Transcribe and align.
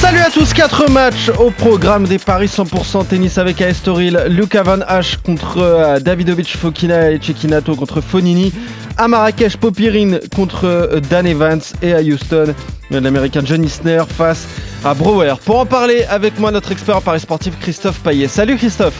Salut 0.00 0.20
à 0.20 0.30
tous, 0.30 0.52
4 0.52 0.90
matchs 0.90 1.30
au 1.38 1.50
programme 1.50 2.04
des 2.04 2.18
paris 2.18 2.46
100% 2.46 3.06
tennis 3.06 3.38
avec 3.38 3.60
AS 3.62 3.82
Toril, 3.82 4.20
Luca 4.28 4.62
Van 4.62 4.80
Hache 4.86 5.16
contre 5.16 5.58
euh, 5.58 5.98
Davidovic 5.98 6.56
Fokina 6.56 7.10
et 7.10 7.20
Cecchinato 7.20 7.74
contre 7.74 8.00
Fonini, 8.00 8.52
à 8.96 9.08
Marrakech 9.08 9.56
Popirine 9.56 10.20
contre 10.34 10.66
euh, 10.66 11.00
Dan 11.00 11.26
Evans 11.26 11.60
et 11.82 11.94
à 11.94 12.00
Houston 12.00 12.54
l'américain 12.90 13.42
Johnny 13.44 13.66
Isner 13.66 14.02
face 14.08 14.46
à 14.84 14.94
Brouwer. 14.94 15.34
Pour 15.44 15.58
en 15.58 15.66
parler 15.66 16.04
avec 16.08 16.38
moi, 16.38 16.50
notre 16.50 16.72
expert 16.72 16.96
en 16.96 17.00
paris 17.00 17.20
sportif 17.20 17.58
Christophe 17.60 18.00
Payet. 18.00 18.28
Salut 18.28 18.56
Christophe 18.56 18.94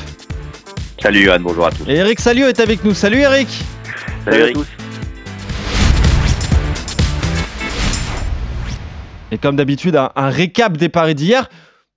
Salut 1.02 1.22
Johan, 1.22 1.40
bonjour 1.40 1.66
à 1.66 1.70
tous. 1.70 1.84
Et 1.86 1.96
Eric 1.96 2.18
Salio 2.18 2.46
est 2.48 2.60
avec 2.60 2.82
nous. 2.84 2.94
Salut 2.94 3.18
Eric 3.18 3.48
Salut, 4.24 4.42
à 4.42 4.52
tous. 4.52 4.66
Et 9.34 9.38
comme 9.38 9.56
d'habitude, 9.56 9.96
un, 9.96 10.28
récap 10.30 10.76
des 10.76 10.88
paris 10.88 11.16
d'hier. 11.16 11.50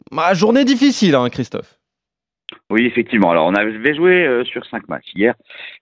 Ma 0.10 0.34
journée 0.34 0.66
difficile, 0.66 1.14
hein, 1.14 1.30
Christophe. 1.30 1.77
Oui, 2.70 2.86
effectivement. 2.86 3.32
Alors, 3.32 3.48
on 3.48 3.56
avait 3.56 3.96
joué 3.96 4.26
euh, 4.26 4.44
sur 4.44 4.66
cinq 4.66 4.90
matchs 4.90 5.10
hier. 5.16 5.36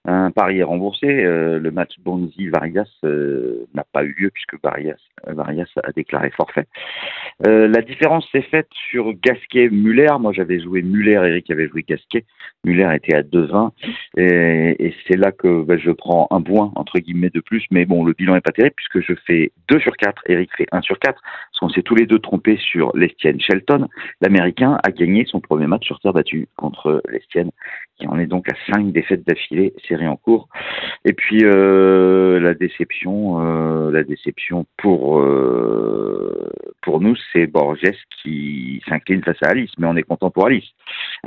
Un 0.05 0.30
pari 0.30 0.59
est 0.59 0.63
remboursé. 0.63 1.07
Euh, 1.07 1.57
le 1.57 1.71
match 1.71 1.93
Bonzi-Varias 2.03 2.85
euh, 3.03 3.66
n'a 3.73 3.84
pas 3.91 4.03
eu 4.03 4.13
lieu 4.20 4.30
puisque 4.30 4.62
Varias, 4.63 4.93
Varias 5.26 5.66
a 5.84 5.91
déclaré 5.93 6.29
forfait. 6.29 6.67
la 7.40 7.81
différence 7.81 8.29
s'est 8.31 8.43
faite 8.43 8.67
sur 8.91 9.13
Gasquet-Muller. 9.13 10.20
Moi, 10.20 10.32
j'avais 10.32 10.59
joué 10.59 10.84
Muller, 10.84 11.21
Eric 11.26 11.49
avait 11.49 11.68
joué 11.68 11.84
Gasquet. 11.87 12.24
Muller 12.63 12.90
était 12.93 13.15
à 13.15 13.24
2-20. 13.24 13.71
Et, 14.18 14.93
c'est 15.07 15.18
là 15.18 15.31
que 15.31 15.63
ben, 15.63 15.79
je 15.79 15.90
prends 15.90 16.27
un 16.29 16.41
point, 16.41 16.71
entre 16.76 16.99
guillemets, 16.99 17.31
de 17.31 17.40
plus. 17.40 17.65
Mais 17.71 17.85
bon, 17.85 18.05
le 18.05 18.13
bilan 18.13 18.35
n'est 18.35 18.41
pas 18.41 18.52
terrible 18.52 18.76
puisque 18.76 19.02
je 19.02 19.15
fais 19.26 19.52
2 19.70 19.79
sur 19.79 19.98
4. 19.98 20.21
Eric 20.27 20.52
fait 20.55 20.68
1 20.71 20.81
sur 20.81 20.99
4. 20.99 21.20
Parce 21.20 21.59
qu'on 21.59 21.70
s'est 21.70 21.81
tous 21.81 21.96
les 21.96 22.05
deux 22.05 22.20
trompés 22.20 22.57
sur 22.57 22.96
l'Estienne 22.96 23.41
Shelton. 23.41 23.87
L'Américain 24.21 24.77
a 24.84 24.91
gagné 24.91 25.26
son 25.26 25.40
premier 25.40 25.65
match 25.65 25.85
sur 25.85 25.99
terre 25.99 26.13
battue 26.13 26.48
l'Estienne, 27.09 27.51
qui 27.98 28.07
en 28.07 28.20
est 28.20 28.27
donc 28.27 28.49
à 28.49 28.73
5 28.73 28.91
défaites 28.91 29.26
d'affilée, 29.26 29.73
série 29.87 30.07
en 30.07 30.18
cours. 30.18 30.49
Et 31.05 31.13
puis 31.13 31.43
euh, 31.43 32.40
la 32.40 32.54
déception, 32.54 33.40
euh, 33.40 33.91
la 33.91 34.04
déception 34.04 34.65
pour 34.77 35.20
euh, 35.20 36.49
pour 36.81 36.99
nous, 36.99 37.15
c'est 37.31 37.48
Borges 37.48 37.79
qui 38.21 38.81
s'incline 38.87 39.23
face 39.23 39.41
à 39.43 39.49
Alice, 39.49 39.71
mais 39.77 39.87
on 39.87 39.96
est 39.96 40.03
content 40.03 40.29
pour 40.29 40.48
Alice. 40.48 40.68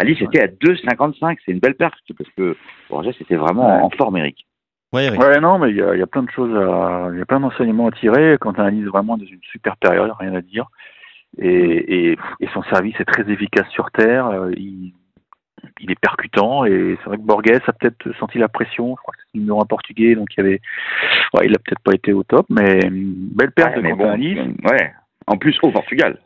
Alice 0.00 0.20
était 0.20 0.42
à 0.42 0.46
2,55, 0.46 1.38
c'est 1.44 1.52
une 1.52 1.60
belle 1.60 1.74
perte 1.76 1.98
parce 2.16 2.30
que 2.36 2.56
Borges 2.90 3.08
était 3.20 3.36
vraiment 3.36 3.84
en 3.84 3.90
forme, 3.90 4.18
Eric. 4.18 4.44
Ouais, 4.92 5.10
ouais, 5.10 5.40
non, 5.40 5.58
mais 5.58 5.70
il 5.70 5.76
y 5.76 5.82
a, 5.82 5.94
y 5.96 6.02
a, 6.02 6.06
plein 6.06 6.22
de 6.22 6.30
choses, 6.30 6.50
il 6.50 7.18
y 7.18 7.22
a 7.22 7.26
plein 7.26 7.40
d'enseignements 7.40 7.88
à 7.88 7.92
tirer 7.92 8.36
quand 8.40 8.58
on 8.58 8.62
analyse 8.62 8.86
vraiment 8.86 9.18
dans 9.18 9.26
une 9.26 9.40
super 9.52 9.76
période, 9.76 10.10
rien 10.18 10.34
à 10.34 10.40
dire. 10.40 10.66
Et, 11.36 12.10
et, 12.10 12.18
et 12.40 12.48
son 12.54 12.62
service 12.64 12.98
est 12.98 13.04
très 13.04 13.30
efficace 13.30 13.68
sur 13.68 13.90
terre. 13.90 14.48
Il, 14.56 14.94
il 15.80 15.90
est 15.90 15.98
percutant 16.00 16.64
et 16.64 16.96
c'est 16.98 17.04
vrai 17.04 17.16
que 17.16 17.22
Borges 17.22 17.60
a 17.66 17.72
peut-être 17.72 18.12
senti 18.18 18.38
la 18.38 18.48
pression. 18.48 18.94
Je 18.96 19.02
crois 19.02 19.12
que 19.12 19.20
c'est 19.20 19.38
le 19.38 19.40
numéro 19.40 19.62
un 19.62 19.66
portugais, 19.66 20.14
donc 20.14 20.28
il 20.36 20.40
avait, 20.40 20.60
ouais, 21.34 21.46
il 21.46 21.54
a 21.54 21.58
peut-être 21.58 21.82
pas 21.82 21.94
été 21.94 22.12
au 22.12 22.22
top, 22.22 22.46
mais 22.50 22.80
belle 22.90 23.52
perte 23.52 23.76
de 23.76 23.82
bon, 23.82 24.12
Ouais. 24.68 24.92
En 25.26 25.36
plus 25.36 25.58
au 25.62 25.70
Portugal. 25.70 26.18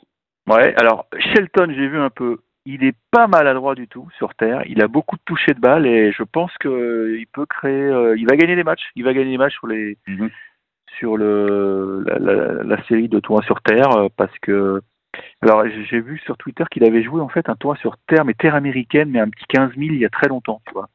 Ouais. 0.49 0.75
Alors 0.77 1.07
Shelton, 1.19 1.73
j'ai 1.75 1.89
vu 1.89 1.99
un 1.99 2.11
peu. 2.11 2.39
Il 2.65 2.85
est 2.85 2.97
pas 3.11 3.27
maladroit 3.27 3.75
du 3.75 3.89
tout 3.89 4.09
sur 4.17 4.35
terre. 4.35 4.63
Il 4.67 4.83
a 4.83 4.87
beaucoup 4.87 5.17
de 5.17 5.23
touchés 5.25 5.53
de 5.53 5.61
balles 5.61 5.87
et 5.87 6.13
je 6.13 6.23
pense 6.23 6.53
que 6.59 7.17
il 7.19 7.27
peut 7.27 7.47
créer. 7.47 7.83
Euh, 7.83 8.17
il 8.17 8.27
va 8.27 8.37
gagner 8.37 8.55
des 8.55 8.63
matchs. 8.63 8.91
Il 8.95 9.05
va 9.05 9.13
gagner 9.13 9.33
des 9.33 9.39
matchs 9.39 9.55
sur 9.55 9.67
les. 9.67 9.99
Mhm. 10.07 10.31
sur 10.99 11.17
le 11.17 12.05
la, 12.07 12.19
la, 12.19 12.63
la, 12.63 12.85
série 12.85 13.09
de 13.09 13.19
toits 13.19 13.43
sur 13.43 13.61
terre 13.63 13.91
euh, 13.97 14.09
parce 14.17 14.37
que 14.41 14.81
alors 15.43 15.65
j'ai 15.67 16.01
vu 16.01 16.19
sur 16.25 16.37
Twitter 16.37 16.65
qu'il 16.71 16.85
avait 16.85 17.03
joué 17.03 17.21
en 17.21 17.29
fait 17.29 17.49
un 17.49 17.57
tournoi 17.57 17.77
sur 17.77 17.97
terre, 18.07 18.25
mais 18.25 18.35
terre 18.35 18.55
américaine, 18.55 19.11
mais 19.11 19.21
un 19.21 19.29
petit 19.29 19.45
15 19.49 19.71
000 19.77 19.93
il 19.93 19.99
y 19.99 20.05
a 20.05 20.09
très 20.09 20.29
longtemps, 20.29 20.61
tu 20.67 20.73
vois. 20.73 20.89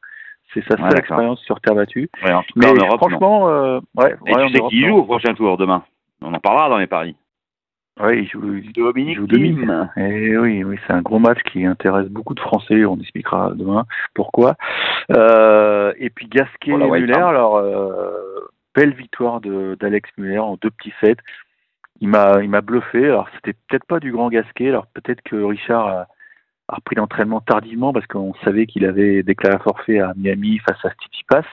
C'est 0.54 0.64
sa 0.64 0.76
seule 0.78 0.98
expérience 0.98 1.40
sur 1.40 1.60
terre 1.60 1.74
battue. 1.74 2.08
Ouais, 2.24 2.32
en 2.32 2.42
mais 2.56 2.66
en 2.66 2.74
Europe, 2.74 2.98
franchement, 2.98 3.48
euh, 3.50 3.80
ouais, 3.96 4.16
Et 4.26 4.32
tu 4.32 4.52
sais 4.54 4.60
qui 4.70 4.86
joue 4.86 4.96
au 4.96 5.04
prochain 5.04 5.34
tour 5.34 5.58
demain 5.58 5.84
On 6.22 6.32
en 6.32 6.40
parlera 6.40 6.70
dans 6.70 6.78
les 6.78 6.86
paris. 6.86 7.16
Oui, 8.00 8.20
il 8.22 8.28
joue, 8.28 8.40
Dominique 8.72 9.16
joue 9.16 9.26
Dominique. 9.26 9.68
Et 9.96 10.38
oui, 10.38 10.62
oui, 10.62 10.78
c'est 10.86 10.92
un 10.92 11.02
gros 11.02 11.18
match 11.18 11.38
qui 11.50 11.66
intéresse 11.66 12.08
beaucoup 12.08 12.34
de 12.34 12.40
Français. 12.40 12.84
On 12.84 12.96
expliquera 12.98 13.52
demain 13.54 13.84
pourquoi. 14.14 14.54
Euh, 15.10 15.92
et 15.98 16.08
puis 16.10 16.28
Gasquet 16.28 16.70
et 16.70 16.76
Muller. 16.76 17.14
Alors, 17.14 17.56
euh, 17.56 18.12
belle 18.74 18.94
victoire 18.94 19.40
d'Alex 19.40 20.08
Muller 20.16 20.38
en 20.38 20.56
deux 20.56 20.70
petits 20.70 20.94
sets 21.00 21.16
il 22.00 22.08
m'a 22.08 22.42
il 22.42 22.50
m'a 22.50 22.60
bluffé. 22.60 23.04
Alors 23.04 23.28
c'était 23.34 23.54
peut-être 23.68 23.84
pas 23.84 24.00
du 24.00 24.12
grand 24.12 24.28
Gasquet. 24.28 24.68
Alors 24.68 24.86
peut-être 24.88 25.22
que 25.22 25.36
Richard 25.36 25.86
a, 25.86 26.06
repris 26.68 26.96
l'entraînement 26.96 27.40
tardivement 27.40 27.92
parce 27.92 28.06
qu'on 28.06 28.34
savait 28.44 28.66
qu'il 28.66 28.84
avait 28.84 29.22
déclaré 29.22 29.58
forfait 29.58 30.00
à 30.00 30.12
Miami 30.16 30.58
face 30.58 30.84
à 30.84 30.90
Tsitsipas. 30.90 31.46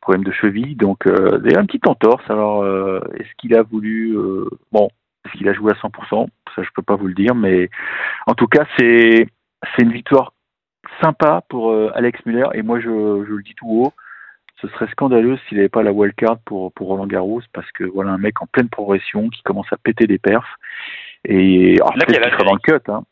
Problème 0.00 0.24
de 0.24 0.32
cheville, 0.32 0.76
donc 0.76 1.06
euh, 1.06 1.42
un 1.54 1.66
petit 1.66 1.80
entorse. 1.86 2.24
Alors 2.30 2.62
euh, 2.62 3.00
est-ce 3.18 3.28
qu'il 3.36 3.54
a 3.54 3.62
voulu 3.62 4.16
euh, 4.16 4.48
bon, 4.72 4.88
est-ce 5.24 5.36
qu'il 5.36 5.46
a 5.46 5.52
joué 5.52 5.72
à 5.72 5.74
100% 5.74 6.26
Ça 6.56 6.62
je 6.62 6.68
peux 6.74 6.82
pas 6.82 6.96
vous 6.96 7.06
le 7.06 7.12
dire, 7.12 7.34
mais 7.34 7.68
en 8.26 8.34
tout 8.34 8.46
cas 8.46 8.64
c'est 8.78 9.26
c'est 9.76 9.82
une 9.82 9.92
victoire 9.92 10.32
sympa 11.02 11.42
pour 11.50 11.70
euh, 11.70 11.90
Alex 11.94 12.18
Muller 12.24 12.46
et 12.54 12.62
moi 12.62 12.80
je, 12.80 12.88
je 12.88 13.32
le 13.34 13.42
dis 13.42 13.54
tout 13.54 13.68
haut 13.68 13.92
ce 14.60 14.68
serait 14.68 14.88
scandaleux 14.88 15.38
s'il 15.48 15.58
n'avait 15.58 15.68
pas 15.68 15.82
la 15.82 15.92
wildcard 15.92 16.38
pour, 16.44 16.72
pour 16.72 16.88
Roland 16.88 17.06
Garros, 17.06 17.42
parce 17.52 17.70
que 17.72 17.84
voilà 17.84 18.10
un 18.10 18.18
mec 18.18 18.40
en 18.42 18.46
pleine 18.46 18.68
progression 18.68 19.28
qui 19.28 19.42
commence 19.42 19.72
à 19.72 19.76
péter 19.76 20.06
des 20.06 20.18
perfs. 20.18 20.56
Et 21.24 21.76
alors 21.80 21.96
là, 21.96 22.04
il 22.08 22.14
sera 22.14 22.44
dans 22.44 22.54
le 22.54 22.60
cut. 22.60 22.90
Hein. 22.90 23.04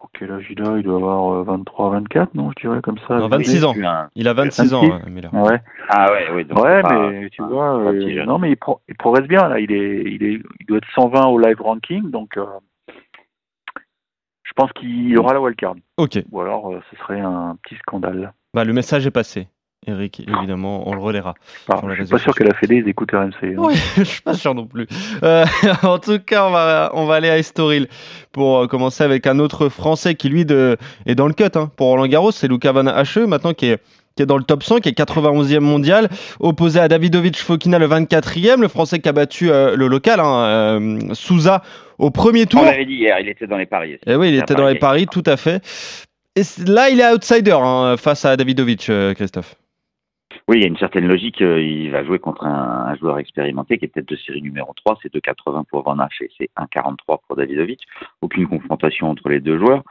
Ok, 0.00 0.20
là, 0.20 0.38
il 0.50 0.62
a, 0.62 0.76
il 0.76 0.82
doit 0.82 0.96
avoir 0.96 1.44
23, 1.44 1.86
euh, 1.86 1.90
24, 2.00 2.34
non, 2.34 2.50
je 2.50 2.60
dirais 2.60 2.82
comme 2.82 2.98
ça. 3.08 3.16
Non, 3.16 3.28
26 3.28 3.64
ans. 3.64 3.74
Il 4.14 4.28
a 4.28 4.34
26, 4.34 4.74
ans, 4.74 4.82
Miller. 5.06 5.32
Ouais. 5.32 5.60
Ah 5.88 6.12
ouais, 6.12 6.26
oui. 6.34 6.46
ouais, 6.60 6.82
mais 6.82 7.30
tu 7.30 7.42
vois, 7.42 7.78
euh, 7.78 8.24
non, 8.26 8.38
mais 8.38 8.50
il, 8.50 8.56
il, 8.88 8.94
progresse 8.96 9.26
bien 9.26 9.48
là. 9.48 9.58
Il 9.60 9.72
est, 9.72 10.02
il 10.04 10.22
est, 10.22 10.42
il 10.60 10.66
doit 10.66 10.78
être 10.78 10.88
120 10.94 11.26
au 11.26 11.38
live 11.38 11.60
ranking, 11.60 12.10
donc 12.10 12.36
euh, 12.36 12.44
je 14.42 14.52
pense 14.54 14.70
qu'il 14.72 15.18
aura 15.18 15.32
la 15.32 15.40
wildcard. 15.40 15.76
Ok. 15.96 16.18
Ou 16.30 16.40
alors, 16.40 16.70
ce 16.90 16.96
serait 16.98 17.20
un 17.20 17.56
petit 17.62 17.76
scandale. 17.76 18.34
Bah, 18.52 18.64
le 18.64 18.74
message 18.74 19.06
est 19.06 19.10
passé. 19.10 19.48
Eric, 19.86 20.22
évidemment, 20.26 20.88
on 20.88 20.94
le 20.94 21.00
relaiera. 21.00 21.34
Ah, 21.68 21.80
je 21.90 22.02
suis 22.02 22.10
pas 22.10 22.18
sûr 22.18 22.34
qu'elle 22.34 22.50
a 22.50 22.54
fait 22.54 22.66
des 22.66 22.88
écouteurs 22.88 23.22
RMC. 23.22 23.32
Hein. 23.42 23.54
Oui, 23.58 23.74
je 23.98 24.04
suis 24.04 24.22
pas 24.22 24.34
sûr 24.34 24.54
non 24.54 24.66
plus. 24.66 24.86
Euh, 25.22 25.44
en 25.82 25.98
tout 25.98 26.18
cas, 26.18 26.46
on 26.46 26.50
va, 26.50 26.90
on 26.94 27.04
va 27.04 27.16
aller 27.16 27.28
à 27.28 27.38
Estoril 27.38 27.88
pour 28.32 28.60
euh, 28.60 28.66
commencer 28.66 29.04
avec 29.04 29.26
un 29.26 29.38
autre 29.38 29.68
Français 29.68 30.14
qui, 30.14 30.28
lui, 30.28 30.46
de, 30.46 30.76
est 31.06 31.14
dans 31.14 31.26
le 31.26 31.34
cut 31.34 31.44
hein. 31.54 31.70
pour 31.76 31.88
Roland 31.88 32.06
Garros. 32.06 32.30
C'est 32.30 32.48
Luca 32.48 32.72
Van 32.72 32.86
Hache, 32.86 33.18
maintenant 33.18 33.52
qui 33.52 33.66
est, 33.66 33.82
qui 34.16 34.22
est 34.22 34.26
dans 34.26 34.38
le 34.38 34.44
top 34.44 34.62
100, 34.62 34.78
qui 34.78 34.88
est 34.88 34.98
91e 34.98 35.60
mondial, 35.60 36.08
opposé 36.40 36.80
à 36.80 36.88
Davidovic 36.88 37.36
Fokina, 37.36 37.78
le 37.78 37.88
24e, 37.88 38.60
le 38.60 38.68
Français 38.68 39.00
qui 39.00 39.08
a 39.10 39.12
battu 39.12 39.50
euh, 39.50 39.76
le 39.76 39.86
local, 39.86 40.18
hein, 40.20 40.98
Souza, 41.12 41.62
au 41.98 42.10
premier 42.10 42.46
tour. 42.46 42.62
On 42.62 42.64
l'avait 42.64 42.86
dit 42.86 42.94
hier, 42.94 43.18
il 43.20 43.28
était 43.28 43.46
dans 43.46 43.58
les 43.58 43.66
paris. 43.66 43.92
Et 43.92 43.98
eh 44.06 44.16
oui, 44.16 44.30
il 44.30 44.36
était 44.36 44.54
dans 44.54 44.68
les 44.68 44.78
paris, 44.78 45.06
tout 45.10 45.24
à 45.26 45.36
fait. 45.36 45.62
Et 46.36 46.42
là, 46.66 46.88
il 46.88 47.00
est 47.00 47.12
outsider 47.12 47.56
hein, 47.60 47.96
face 47.98 48.24
à 48.24 48.36
Davidovic, 48.36 48.90
Christophe. 49.14 49.56
Oui, 50.46 50.58
il 50.58 50.62
y 50.62 50.64
a 50.64 50.68
une 50.68 50.76
certaine 50.76 51.06
logique. 51.06 51.40
Euh, 51.40 51.62
il 51.62 51.90
va 51.90 52.04
jouer 52.04 52.18
contre 52.18 52.44
un, 52.44 52.94
joueur 52.96 53.18
expérimenté 53.18 53.78
qui 53.78 53.86
est 53.86 53.88
peut-être 53.88 54.08
de 54.08 54.16
série 54.16 54.42
numéro 54.42 54.72
3. 54.84 54.98
C'est 55.02 55.12
2,80 55.12 55.64
pour 55.64 55.82
Van 55.82 55.98
Hache 55.98 56.20
et 56.20 56.30
c'est 56.36 56.50
1,43 56.58 57.20
pour 57.26 57.36
Davidovic. 57.36 57.80
Aucune 58.20 58.46
confrontation 58.46 59.08
entre 59.08 59.30
les 59.30 59.40
deux 59.40 59.58
joueurs. 59.58 59.82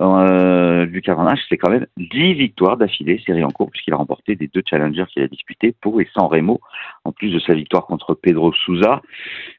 Euh, 0.00 0.84
Lucas 0.84 1.14
Van 1.14 1.26
Hache, 1.26 1.40
c'est 1.48 1.56
quand 1.56 1.70
même 1.70 1.86
10 1.96 2.34
victoires 2.34 2.76
d'affilée, 2.76 3.22
série 3.24 3.42
en 3.42 3.50
cours, 3.50 3.70
puisqu'il 3.70 3.94
a 3.94 3.96
remporté 3.96 4.36
des 4.36 4.48
deux 4.48 4.62
challengers 4.68 5.06
qu'il 5.08 5.22
a 5.22 5.28
disputés 5.28 5.74
pour 5.80 5.98
et 6.00 6.08
sans 6.12 6.28
Remo, 6.28 6.60
en 7.04 7.12
plus 7.12 7.30
de 7.30 7.38
sa 7.38 7.54
victoire 7.54 7.86
contre 7.86 8.14
Pedro 8.14 8.52
Souza. 8.52 9.00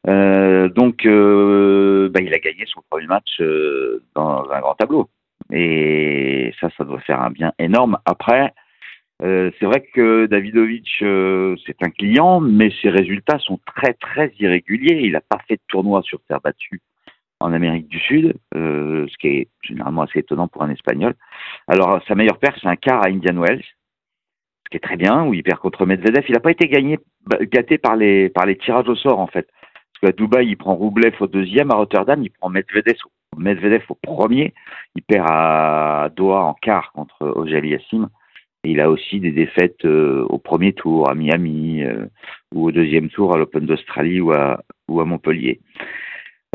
Euh, 0.07 0.69
donc, 0.69 1.05
euh, 1.05 2.09
bah, 2.09 2.19
il 2.21 2.33
a 2.33 2.39
gagné 2.39 2.65
son 2.67 2.81
premier 2.89 3.07
match 3.07 3.39
euh, 3.41 4.03
dans 4.15 4.47
un 4.51 4.59
grand 4.59 4.75
tableau. 4.75 5.09
Et 5.51 6.53
ça, 6.59 6.69
ça 6.77 6.83
doit 6.83 6.99
faire 7.01 7.21
un 7.21 7.31
bien 7.31 7.53
énorme. 7.59 7.97
Après, 8.05 8.53
euh, 9.23 9.51
c'est 9.57 9.65
vrai 9.65 9.81
que 9.93 10.25
Davidovic, 10.25 10.87
euh, 11.01 11.55
c'est 11.65 11.81
un 11.81 11.89
client, 11.89 12.41
mais 12.41 12.71
ses 12.81 12.89
résultats 12.89 13.39
sont 13.39 13.59
très 13.65 13.93
très 13.93 14.33
irréguliers. 14.39 14.99
Il 15.03 15.13
n'a 15.13 15.21
pas 15.21 15.39
fait 15.47 15.55
de 15.55 15.61
tournoi 15.67 16.01
sur 16.03 16.19
terre 16.27 16.41
battue 16.41 16.81
en 17.39 17.53
Amérique 17.53 17.87
du 17.87 17.99
Sud, 17.99 18.33
euh, 18.55 19.07
ce 19.07 19.17
qui 19.17 19.27
est 19.27 19.47
généralement 19.61 20.01
assez 20.01 20.19
étonnant 20.19 20.47
pour 20.47 20.63
un 20.63 20.69
Espagnol. 20.69 21.13
Alors 21.67 22.01
sa 22.07 22.15
meilleure 22.15 22.37
paire, 22.37 22.55
c'est 22.61 22.67
un 22.67 22.75
quart 22.75 23.05
à 23.05 23.09
Indian 23.09 23.39
Wells, 23.39 23.63
ce 23.63 24.69
qui 24.71 24.77
est 24.77 24.81
très 24.81 24.97
bien, 24.97 25.25
où 25.25 25.33
il 25.33 25.43
perd 25.43 25.59
contre 25.59 25.85
Medvedev. 25.85 26.25
Il 26.27 26.33
n'a 26.33 26.39
pas 26.41 26.51
été 26.51 26.67
gagné, 26.67 26.99
gâté 27.43 27.77
par 27.77 27.95
les, 27.95 28.29
par 28.29 28.45
les 28.45 28.57
tirages 28.57 28.89
au 28.89 28.95
sort 28.95 29.19
en 29.19 29.27
fait. 29.27 29.47
qu'à 30.01 30.11
Dubaï, 30.11 30.47
il 30.49 30.57
prend 30.57 30.75
Roublev 30.75 31.15
au 31.21 31.27
deuxième, 31.27 31.71
à 31.71 31.75
Rotterdam, 31.75 32.21
il 32.21 32.31
prend 32.31 32.49
Medvedev, 32.49 32.97
Medvedev 33.37 33.83
au 33.87 33.95
premier, 33.95 34.53
il 34.95 35.01
perd 35.01 35.27
à 35.29 36.09
Doha 36.13 36.43
en 36.43 36.53
quart 36.55 36.91
contre 36.91 37.25
Ojali 37.37 37.69
Yassim. 37.69 38.09
Il 38.65 38.79
a 38.79 38.89
aussi 38.89 39.19
des 39.19 39.31
défaites 39.31 39.83
euh, 39.83 40.25
au 40.29 40.37
premier 40.37 40.71
tour 40.71 41.09
à 41.09 41.15
Miami 41.15 41.83
euh, 41.83 42.05
ou 42.55 42.67
au 42.67 42.71
deuxième 42.71 43.09
tour 43.09 43.35
à 43.35 43.37
l'Open 43.37 43.65
d'Australie 43.65 44.21
ou 44.21 44.31
à, 44.31 44.63
ou 44.87 45.01
à 45.01 45.05
Montpellier. 45.05 45.59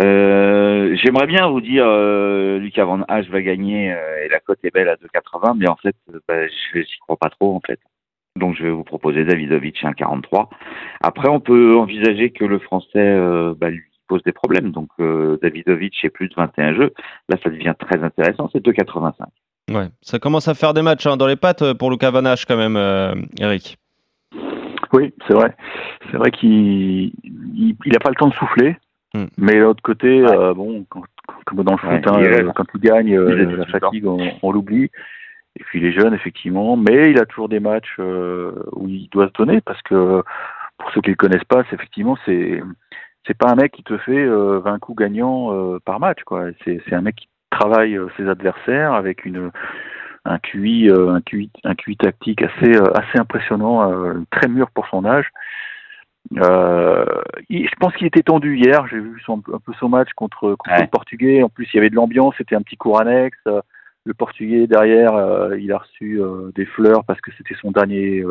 Euh, 0.00 0.96
J'aimerais 0.96 1.26
bien 1.26 1.48
vous 1.48 1.60
dire 1.60 1.84
Lucas 1.84 2.84
Van 2.84 3.00
H 3.00 3.28
va 3.28 3.42
gagner 3.42 3.88
et 4.24 4.28
la 4.30 4.40
cote 4.40 4.60
est 4.64 4.72
belle 4.72 4.88
à 4.88 4.94
2,80, 4.94 5.56
mais 5.58 5.68
en 5.68 5.76
fait, 5.76 5.96
bah, 6.26 6.46
je 6.46 6.78
n'y 6.78 6.86
crois 7.00 7.16
pas 7.18 7.28
trop 7.28 7.54
en 7.54 7.60
fait. 7.60 7.80
Donc 8.36 8.56
je 8.56 8.62
vais 8.62 8.70
vous 8.70 8.84
proposer 8.84 9.24
Davidovic 9.24 9.84
à 9.84 9.90
1,43. 9.90 10.48
Après, 11.02 11.28
on 11.28 11.40
peut 11.40 11.76
envisager 11.76 12.30
que 12.30 12.44
le 12.44 12.58
Français 12.58 13.18
bah, 13.58 13.68
lui 13.68 13.82
pose 14.06 14.22
des 14.22 14.32
problèmes. 14.32 14.70
Donc 14.70 14.88
Davidovic 15.42 16.02
est 16.04 16.10
plus 16.10 16.28
de 16.28 16.34
21 16.36 16.74
jeux. 16.74 16.94
Là, 17.28 17.36
ça 17.42 17.50
devient 17.50 17.74
très 17.78 18.02
intéressant. 18.02 18.48
C'est 18.52 18.64
2,85. 18.64 19.12
Ouais, 19.68 19.88
ça 20.00 20.18
commence 20.18 20.48
à 20.48 20.54
faire 20.54 20.72
des 20.72 20.82
matchs 20.82 21.06
hein, 21.06 21.16
dans 21.16 21.26
les 21.26 21.36
pattes 21.36 21.62
euh, 21.62 21.74
pour 21.74 21.90
Lucas 21.90 22.10
Vanache 22.10 22.46
quand 22.46 22.56
même, 22.56 22.76
euh, 22.76 23.14
Eric. 23.38 23.78
Oui, 24.92 25.12
c'est 25.26 25.34
vrai. 25.34 25.54
C'est 26.10 26.16
vrai 26.16 26.30
qu'il 26.30 27.12
n'a 27.86 27.98
pas 27.98 28.08
le 28.08 28.14
temps 28.14 28.28
de 28.28 28.34
souffler. 28.34 28.76
Hmm. 29.14 29.26
Mais 29.36 29.54
de 29.54 29.60
l'autre 29.60 29.82
côté, 29.82 30.24
euh, 30.24 30.54
bon, 30.54 30.86
comme 30.88 31.62
dans 31.62 31.72
le 31.72 31.78
foot, 31.78 31.90
hein, 31.90 32.52
quand 32.54 32.64
il 32.74 32.80
gagne, 32.80 33.18
la 33.18 33.66
fatigue, 33.66 34.06
on, 34.06 34.52
l'oublie. 34.52 34.90
Et 35.56 35.64
puis 35.64 35.80
il 35.80 35.86
est 35.86 35.92
jeune, 35.92 36.14
effectivement, 36.14 36.76
mais 36.76 37.10
il 37.10 37.18
a 37.18 37.26
toujours 37.26 37.48
des 37.48 37.60
matchs 37.60 37.98
où 37.98 38.88
il 38.88 39.08
doit 39.10 39.28
se 39.28 39.32
donner 39.32 39.60
parce 39.60 39.80
que 39.82 40.22
pour 40.78 40.90
ceux 40.92 41.00
qui 41.00 41.08
ne 41.08 41.14
le 41.14 41.16
connaissent 41.16 41.44
pas, 41.44 41.64
c'est 41.68 41.74
effectivement 41.74 42.16
c'est 42.24 42.62
c'est 43.26 43.36
pas 43.36 43.50
un 43.50 43.56
mec 43.56 43.72
qui 43.72 43.82
te 43.82 43.98
fait 43.98 44.24
20 44.24 44.78
coups 44.78 44.98
gagnants 44.98 45.78
par 45.84 45.98
match, 45.98 46.22
quoi. 46.24 46.44
C'est 46.64 46.92
un 46.92 47.00
mec 47.00 47.16
qui 47.16 47.28
travaille 47.58 47.96
euh, 47.96 48.08
ses 48.16 48.28
adversaires 48.28 48.92
avec 48.92 49.24
une 49.24 49.50
un 50.28 50.38
QI, 50.38 50.90
euh, 50.90 51.14
un 51.14 51.20
QI, 51.20 51.50
un 51.64 51.74
QI 51.74 51.96
tactique 51.96 52.42
assez, 52.42 52.76
euh, 52.76 52.92
assez 52.94 53.18
impressionnant, 53.18 53.90
très 54.30 54.48
mûr 54.48 54.70
pour 54.70 54.86
son 54.88 55.04
âge. 55.04 55.26
Euh, 56.36 57.06
je 57.48 57.74
pense 57.80 57.94
qu'il 57.94 58.06
était 58.06 58.22
tendu 58.22 58.56
hier. 58.56 58.86
J'ai 58.88 59.00
vu 59.00 59.20
son, 59.24 59.42
un 59.52 59.58
peu 59.58 59.72
son 59.80 59.88
match 59.88 60.12
contre, 60.14 60.54
contre 60.56 60.80
le 60.80 60.86
Portugais. 60.86 61.42
En 61.42 61.48
plus, 61.48 61.68
il 61.72 61.76
y 61.76 61.78
avait 61.78 61.90
de 61.90 61.94
l'ambiance. 61.94 62.34
C'était 62.36 62.54
un 62.54 62.62
petit 62.62 62.76
cours 62.76 63.00
annexe. 63.00 63.38
Le 64.04 64.14
Portugais 64.14 64.66
derrière, 64.66 65.12
il 65.58 65.72
a 65.72 65.78
reçu 65.78 66.20
des 66.54 66.66
fleurs 66.66 67.04
parce 67.04 67.20
que 67.22 67.30
c'était 67.38 67.54
son 67.54 67.70
dernier 67.70 68.22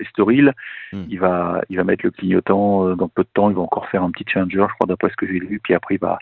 estoril. 0.00 0.52
Hmm. 0.92 1.04
Il 1.08 1.20
va, 1.20 1.60
il 1.70 1.76
va 1.76 1.84
mettre 1.84 2.04
le 2.04 2.10
clignotant 2.10 2.96
dans 2.96 3.08
peu 3.08 3.22
de 3.22 3.28
temps. 3.32 3.50
Il 3.50 3.56
va 3.56 3.62
encore 3.62 3.88
faire 3.88 4.02
un 4.02 4.10
petit 4.10 4.24
challenger, 4.26 4.66
je 4.68 4.74
crois, 4.74 4.86
d'après 4.88 5.10
ce 5.10 5.16
que 5.16 5.26
j'ai 5.26 5.38
lu. 5.38 5.60
Puis 5.62 5.74
après, 5.74 5.94
il 5.94 6.00
va, 6.00 6.18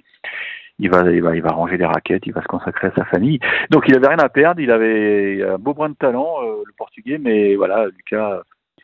il 0.78 0.90
va, 0.90 1.10
il 1.10 1.22
va, 1.22 1.36
il 1.36 1.42
va 1.42 1.50
ranger 1.50 1.76
les 1.76 1.84
raquettes, 1.84 2.26
il 2.26 2.32
va 2.32 2.42
se 2.42 2.48
consacrer 2.48 2.88
à 2.88 2.94
sa 2.94 3.04
famille. 3.04 3.38
Donc 3.70 3.84
il 3.88 3.96
avait 3.96 4.08
rien 4.08 4.18
à 4.18 4.28
perdre, 4.28 4.60
il 4.60 4.70
avait 4.70 5.42
un 5.42 5.58
beau 5.58 5.74
brin 5.74 5.90
de 5.90 5.94
talent, 5.94 6.36
euh, 6.42 6.62
le 6.64 6.72
Portugais, 6.76 7.18
mais 7.18 7.54
voilà, 7.56 7.86
Lucas, 7.86 8.40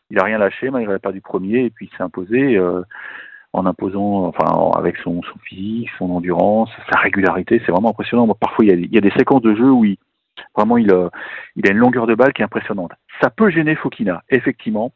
il 0.09 0.19
a 0.19 0.23
rien 0.23 0.37
lâché, 0.37 0.69
malgré 0.69 0.93
la 0.93 0.99
perte 0.99 1.15
du 1.15 1.21
premier, 1.21 1.65
et 1.65 1.69
puis 1.69 1.89
il 1.91 1.97
s'est 1.97 2.03
imposé 2.03 2.57
euh, 2.57 2.81
en 3.53 3.65
imposant, 3.65 4.25
enfin, 4.25 4.71
avec 4.77 4.97
son, 4.97 5.21
son 5.23 5.39
physique, 5.39 5.89
son 5.97 6.09
endurance, 6.11 6.69
sa 6.91 6.99
régularité, 6.99 7.61
c'est 7.65 7.71
vraiment 7.71 7.89
impressionnant. 7.89 8.27
parfois, 8.27 8.65
il 8.65 8.69
y, 8.69 8.73
a, 8.73 8.75
il 8.75 8.93
y, 8.93 8.97
a, 8.97 9.01
des 9.01 9.11
séquences 9.11 9.41
de 9.41 9.55
jeu 9.55 9.69
où 9.69 9.85
il, 9.85 9.97
vraiment, 10.55 10.77
il, 10.77 10.93
il 11.55 11.67
a 11.67 11.71
une 11.71 11.77
longueur 11.77 12.07
de 12.07 12.15
balle 12.15 12.33
qui 12.33 12.41
est 12.41 12.45
impressionnante. 12.45 12.91
Ça 13.21 13.29
peut 13.29 13.49
gêner 13.49 13.75
Fokina, 13.75 14.23
effectivement. 14.29 14.93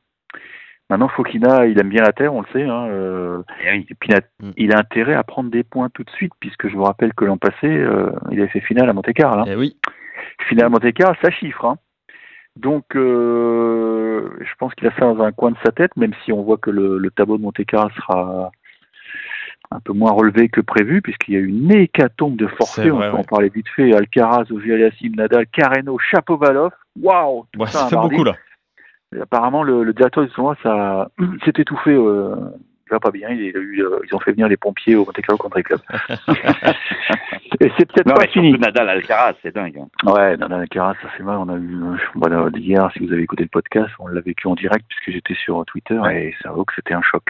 Maintenant, 0.89 1.07
Fokina, 1.07 1.65
il 1.65 1.80
aime 1.80 1.89
bien 1.89 2.03
la 2.03 2.12
terre, 2.12 2.33
on 2.33 2.41
le 2.41 2.47
sait. 2.51 2.63
Hein, 2.63 2.88
euh, 2.89 3.41
eh 3.63 3.77
et 3.77 3.95
puis, 4.00 4.12
mm. 4.39 4.51
il 4.57 4.74
a, 4.74 4.80
intérêt 4.80 5.15
à 5.15 5.24
prendre 5.24 5.50
des 5.50 5.63
points 5.63 5.89
tout 5.89 6.03
de 6.03 6.09
suite, 6.12 6.33
puisque 6.39 6.68
je 6.68 6.75
vous 6.75 6.83
rappelle 6.83 7.13
que 7.13 7.25
l'an 7.25 7.38
passé, 7.38 7.68
euh, 7.68 8.12
il 8.31 8.39
avait 8.39 8.50
fait 8.50 8.59
finale 8.59 8.89
à 8.89 8.94
Monte-Carlo. 8.94 9.41
Hein. 9.41 9.45
Eh 9.47 9.56
oui. 9.56 9.77
Finale 10.47 10.65
à 10.65 10.69
Monte-Carlo, 10.69 11.15
ça 11.21 11.31
chiffre. 11.31 11.65
Hein. 11.65 11.77
Donc, 12.57 12.95
euh, 12.95 14.30
je 14.41 14.51
pense 14.59 14.75
qu'il 14.75 14.88
a 14.88 14.91
ça 14.91 15.01
dans 15.01 15.24
un 15.24 15.31
coin 15.31 15.51
de 15.51 15.57
sa 15.65 15.71
tête, 15.71 15.95
même 15.95 16.13
si 16.24 16.31
on 16.31 16.44
voit 16.44 16.57
que 16.57 16.69
le, 16.69 17.09
tableau 17.12 17.38
de 17.38 17.44
Monte-Carlo 17.44 17.89
sera 17.95 18.51
un 19.71 19.80
peu 19.80 19.94
moins 19.94 20.12
relevé 20.12 20.50
que 20.50 20.62
prévu, 20.62 21.01
puisqu'il 21.01 21.33
y 21.33 21.38
a 21.38 21.39
eu 21.39 21.47
une 21.47 21.74
hécatombe 21.74 22.35
de 22.35 22.45
forfaits. 22.45 22.91
On 22.91 23.00
peut 23.00 23.18
en 23.18 23.24
parler 23.24 23.50
vite 23.50 23.69
fait. 23.75 23.95
Alcaraz, 23.95 24.51
Ogier 24.51 24.91
Nadal, 25.15 25.47
Carreno, 25.47 25.97
Chapovalov. 25.97 26.71
Waouh 27.01 27.45
Ça 27.65 27.88
fait 27.88 27.95
beaucoup 27.95 28.25
là 28.25 28.35
apparemment, 29.21 29.63
le, 29.63 29.94
directeur 29.94 30.24
du 30.24 30.30
tournoi 30.31 30.56
ça 30.63 31.10
s'est 31.45 31.54
étouffé. 31.57 31.92
Euh, 31.92 32.36
pas 33.00 33.12
bien. 33.12 33.30
Il, 33.30 33.56
euh, 33.56 34.00
ils 34.06 34.15
ont 34.15 34.19
fait 34.19 34.31
venir 34.31 34.48
les 34.48 34.57
pompiers 34.57 34.95
au 34.95 35.06
Monte 35.06 35.21
Carlo 35.21 35.38
Country 35.38 35.63
Club. 35.63 35.80
Et 37.60 37.71
c'est 37.77 37.86
peut-être 37.86 38.13
pas 38.13 38.27
fini. 38.27 38.54
Nadal 38.54 38.89
Alcaraz, 38.89 39.33
c'est 39.42 39.54
dingue. 39.54 39.80
Hein. 39.80 40.12
Ouais, 40.12 40.38
Nadal 40.38 40.62
Alcaraz, 40.62 40.95
ça 41.01 41.10
c'est 41.18 41.24
mal. 41.24 41.38
On 41.38 41.50
a 41.50 41.57
eu 41.57 41.80
voilà, 42.15 42.48
hier, 42.56 42.89
si 42.94 43.06
vous 43.06 43.12
avez 43.13 43.21
écouté 43.21 43.44
le 43.44 43.50
podcast, 43.50 43.89
on 44.00 44.07
l'a 44.07 44.21
vécu 44.21 44.48
en 44.48 44.56
direct 44.56 44.86
puisque 44.88 45.12
j'étais 45.12 45.36
sur 45.36 45.63
Twitter 45.66 46.00
et 46.12 46.33
ça 46.42 46.51
vaut 46.51 46.66
que 46.66 46.74
c'était 46.75 46.94
un 46.94 47.01
choc. 47.01 47.24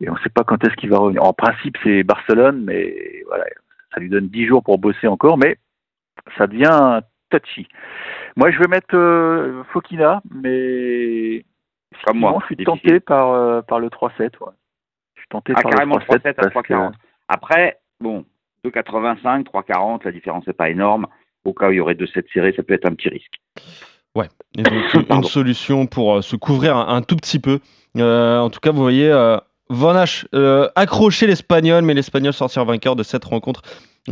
Et 0.00 0.08
on 0.08 0.14
ne 0.14 0.18
sait 0.20 0.30
pas 0.30 0.44
quand 0.44 0.62
est-ce 0.64 0.76
qu'il 0.76 0.90
va 0.90 0.98
revenir. 0.98 1.22
En 1.24 1.32
principe, 1.32 1.76
c'est 1.82 2.02
Barcelone, 2.02 2.62
mais 2.64 2.94
voilà, 3.26 3.44
ça 3.92 4.00
lui 4.00 4.08
donne 4.08 4.28
10 4.28 4.46
jours 4.46 4.62
pour 4.62 4.78
bosser 4.78 5.06
encore, 5.06 5.36
mais 5.36 5.56
ça 6.38 6.46
devient 6.46 7.00
touchy. 7.30 7.66
Moi, 8.36 8.50
je 8.50 8.58
vais 8.58 8.68
mettre 8.68 8.94
euh, 8.94 9.62
Fokina, 9.72 10.22
mais 10.30 11.44
Comme 12.04 12.18
moi, 12.18 12.38
je 12.40 12.54
suis 12.54 12.64
tenté 12.64 13.00
par, 13.00 13.30
euh, 13.30 13.62
par 13.62 13.80
le 13.80 13.88
3-7. 13.88 14.20
Ouais. 14.20 14.52
Je 15.14 15.20
suis 15.20 15.28
tenté 15.28 15.52
ah, 15.56 15.62
par 15.62 15.72
carrément 15.72 15.96
le 15.96 16.04
3-7 16.04 16.34
à 16.36 16.48
3-40. 16.48 16.92
Après, 17.28 17.80
bon, 18.00 18.24
2,85, 18.64 19.44
3,40, 19.44 20.04
la 20.04 20.12
différence 20.12 20.46
n'est 20.46 20.52
pas 20.52 20.70
énorme. 20.70 21.06
Au 21.44 21.54
cas 21.54 21.68
où 21.68 21.72
il 21.72 21.76
y 21.76 21.80
aurait 21.80 21.94
2-7 21.94 22.24
serrés, 22.32 22.52
ça 22.54 22.62
peut 22.62 22.74
être 22.74 22.86
un 22.86 22.94
petit 22.94 23.08
risque. 23.08 23.40
Ouais, 24.14 24.28
et 24.58 24.62
donc 24.62 24.74
une 25.10 25.22
solution 25.24 25.86
pour 25.86 26.16
euh, 26.16 26.22
se 26.22 26.36
couvrir 26.36 26.76
un, 26.76 27.00
tout 27.02 27.16
petit 27.16 27.38
peu. 27.38 27.60
en 27.96 28.50
tout 28.50 28.60
cas, 28.60 28.72
vous 28.72 28.82
voyez, 28.82 29.10
Van 29.70 29.94
H 29.94 30.26
accrocher 30.74 31.26
l'Espagnol, 31.26 31.82
mais 31.82 31.94
l'Espagnol 31.94 32.32
sortir 32.32 32.64
vainqueur 32.64 32.96
de 32.96 33.02
cette 33.02 33.24
rencontre 33.24 33.62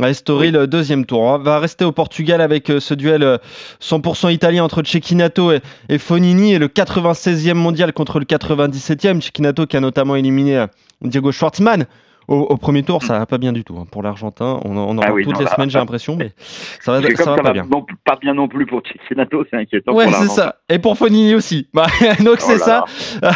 Estoril, 0.07 0.53
le 0.53 0.67
deuxième 0.67 1.05
tour. 1.05 1.21
On 1.21 1.37
va 1.39 1.59
rester 1.59 1.83
au 1.83 1.91
Portugal 1.91 2.41
avec 2.41 2.69
euh, 2.69 2.79
ce 2.79 2.93
duel 2.93 3.39
100% 3.81 4.27
euh, 4.27 4.31
italien 4.31 4.63
entre 4.63 4.83
Cecchinato 4.83 5.51
et, 5.51 5.97
Fonini 5.97 6.53
et 6.53 6.59
le 6.59 6.67
96e 6.67 7.53
mondial 7.53 7.91
contre 7.91 8.19
le 8.19 8.25
97e. 8.25 9.19
Cecchinato 9.21 9.65
qui 9.65 9.77
a 9.77 9.79
notamment 9.79 10.15
éliminé 10.15 10.57
euh, 10.57 10.67
Diego 11.01 11.31
Schwartzmann. 11.31 11.85
Au, 12.29 12.57
premier 12.57 12.83
tour, 12.83 13.01
ça 13.01 13.17
va 13.17 13.25
pas 13.25 13.39
bien 13.39 13.51
du 13.51 13.63
tout 13.63 13.75
hein. 13.79 13.87
pour 13.91 14.03
l'Argentin. 14.03 14.59
On, 14.63 14.77
en 14.77 14.97
ah 14.99 15.07
toutes 15.07 15.39
les 15.39 15.47
semaines, 15.47 15.71
j'ai 15.71 15.79
l'impression, 15.79 16.15
mais 16.15 16.31
ça 16.37 16.91
va, 16.91 17.15
ça 17.15 17.35
va 17.35 17.41
pas 17.41 17.53
bien. 17.53 17.67
pas 18.05 18.17
bien 18.17 18.35
non 18.35 18.47
plus 18.47 18.67
pour 18.67 18.83
Cecchinato, 18.85 19.45
c'est 19.49 19.57
inquiétant. 19.57 19.95
Ouais, 19.95 20.11
c'est 20.11 20.27
ça. 20.27 20.57
Et 20.69 20.77
pour 20.77 20.95
Fonini 20.95 21.33
aussi. 21.33 21.67
Bah, 21.73 21.87
donc 22.19 22.37
oh 22.39 22.45
c'est 22.45 22.57
ça. 22.57 22.85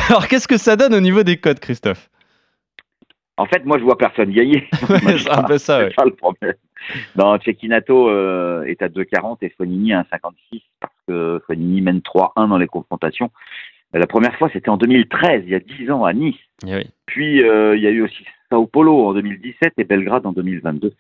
Alors 0.10 0.28
qu'est-ce 0.28 0.48
que 0.48 0.58
ça 0.58 0.76
donne 0.76 0.94
au 0.94 1.00
niveau 1.00 1.24
des 1.24 1.38
codes, 1.38 1.60
Christophe? 1.60 2.10
En 3.38 3.46
fait, 3.46 3.66
moi, 3.66 3.80
je 3.80 3.84
vois 3.84 3.98
personne 3.98 4.32
gagner. 4.32 4.68
c'est 4.74 5.30
un 5.30 5.44
peu 5.44 5.58
ça, 5.58 5.88
pas 5.96 6.06
le 6.06 6.14
problème. 6.14 6.54
Non, 7.16 7.40
Cecchinato 7.44 8.10
euh, 8.10 8.64
est 8.66 8.82
à 8.82 8.90
2,40 8.90 9.38
et 9.42 9.50
Fonini 9.58 9.94
à 9.94 10.04
1,56 10.04 10.62
parce 10.80 10.94
que 11.08 11.42
Fonini 11.48 11.82
mène 11.82 12.00
3-1 12.00 12.50
dans 12.50 12.58
les 12.58 12.68
confrontations. 12.68 13.32
Euh, 13.96 14.00
la 14.00 14.08
première 14.08 14.36
fois, 14.38 14.50
c'était 14.54 14.70
en 14.70 14.78
2013, 14.78 15.44
il 15.46 15.52
y 15.52 15.56
a 15.56 15.60
10 15.60 15.92
ans, 15.92 16.06
à 16.06 16.14
Nice. 16.14 16.36
Eh 16.68 16.86
Puis, 17.06 17.44
euh, 17.44 17.76
il 17.76 17.82
y 17.82 17.88
a 17.88 17.92
eu 17.92 18.02
aussi 18.02 18.26
Sao 18.54 18.68
Paulo 18.68 19.08
en 19.08 19.14
2017 19.14 19.74
et 19.78 19.84
Belgrade 19.84 20.28
en 20.28 20.32
2022. 20.32 20.94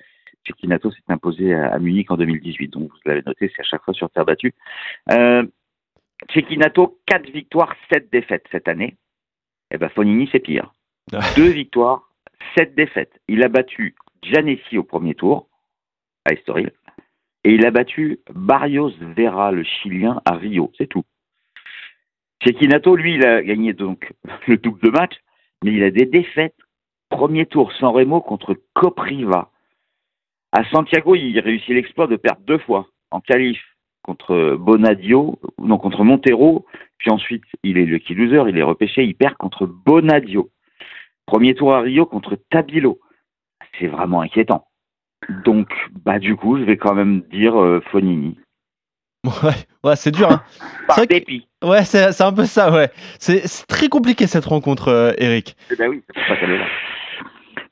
Cecchinato 0.47 0.89
s'est 0.89 1.03
imposé 1.07 1.53
à, 1.53 1.77
Munich 1.77 2.09
en 2.09 2.17
2018. 2.17 2.69
Donc, 2.69 2.89
vous 2.89 2.97
l'avez 3.05 3.21
noté, 3.23 3.51
c'est 3.55 3.61
à 3.61 3.63
chaque 3.63 3.83
fois 3.83 3.93
sur 3.93 4.09
terre 4.09 4.25
battue. 4.25 4.55
Euh, 5.11 5.45
Cecchinato, 6.33 6.99
4 7.05 7.29
victoires, 7.29 7.75
7 7.91 8.11
défaites 8.11 8.45
cette 8.51 8.67
année. 8.67 8.97
Et 9.69 9.75
eh 9.75 9.77
ben, 9.77 9.89
Fonini, 9.89 10.27
c'est 10.31 10.39
pire. 10.39 10.73
2 11.35 11.47
victoires, 11.49 12.09
sept 12.57 12.73
défaites. 12.73 13.21
Il 13.27 13.43
a 13.43 13.49
battu 13.49 13.95
Giannessi 14.23 14.79
au 14.79 14.83
premier 14.83 15.13
tour, 15.13 15.47
à 16.25 16.33
Estoril, 16.33 16.71
et 17.43 17.53
il 17.53 17.65
a 17.67 17.71
battu 17.71 18.19
Barrios 18.33 18.93
Vera, 19.15 19.51
le 19.51 19.63
Chilien, 19.63 20.21
à 20.25 20.35
Rio. 20.35 20.71
C'est 20.77 20.87
tout. 20.87 21.03
Cecchinato, 22.43 22.95
lui, 22.95 23.13
il 23.15 23.25
a 23.25 23.43
gagné 23.43 23.73
donc 23.73 24.11
le 24.47 24.57
double 24.57 24.81
de 24.81 24.89
match, 24.89 25.13
mais 25.63 25.73
il 25.73 25.83
a 25.83 25.91
des 25.91 26.05
défaites. 26.05 26.55
Premier 27.13 27.45
tour, 27.45 27.71
San 27.79 27.89
Remo 27.89 28.21
contre 28.21 28.55
Copriva. 28.73 29.51
À 30.51 30.63
Santiago, 30.71 31.13
il 31.13 31.39
réussit 31.39 31.69
l'exploit 31.69 32.07
de 32.07 32.15
perdre 32.15 32.41
deux 32.47 32.57
fois 32.57 32.87
en 33.11 33.21
qualif 33.21 33.59
contre 34.03 34.57
Bonadio, 34.59 35.39
non, 35.59 35.77
contre 35.77 36.03
Montero, 36.03 36.65
puis 36.97 37.11
ensuite, 37.11 37.43
il 37.63 37.77
est 37.77 37.85
le 37.85 37.99
key 37.99 38.15
loser, 38.15 38.49
il 38.49 38.57
est 38.57 38.63
repêché, 38.63 39.03
il 39.03 39.13
perd 39.13 39.35
contre 39.35 39.67
Bonadio. 39.67 40.49
Premier 41.27 41.53
tour 41.53 41.75
à 41.75 41.81
Rio 41.81 42.07
contre 42.07 42.35
Tabilo. 42.49 42.99
C'est 43.79 43.87
vraiment 43.87 44.21
inquiétant. 44.21 44.65
Donc, 45.45 45.69
bah 46.03 46.17
du 46.17 46.35
coup, 46.35 46.57
je 46.57 46.63
vais 46.63 46.77
quand 46.77 46.95
même 46.95 47.21
dire 47.31 47.61
euh, 47.61 47.79
Fonini. 47.91 48.37
Ouais, 49.25 49.53
ouais 49.85 49.95
c'est 49.95 50.11
dur. 50.11 50.29
Hein. 50.31 50.43
Par 50.87 51.07
dépit. 51.07 51.47
Ouais, 51.63 51.85
c'est 51.85 52.21
un 52.21 52.33
peu 52.33 52.45
ça, 52.45 52.73
ouais. 52.73 52.89
C'est 53.19 53.43
très 53.67 53.87
compliqué 53.87 54.27
cette 54.27 54.45
rencontre, 54.45 54.89
euh, 54.89 55.13
Eric. 55.17 55.55
Eh 55.71 55.75
ben 55.75 55.89
oui, 55.89 56.03
ça 56.27 56.35
pas 56.35 56.45
là. 56.45 56.65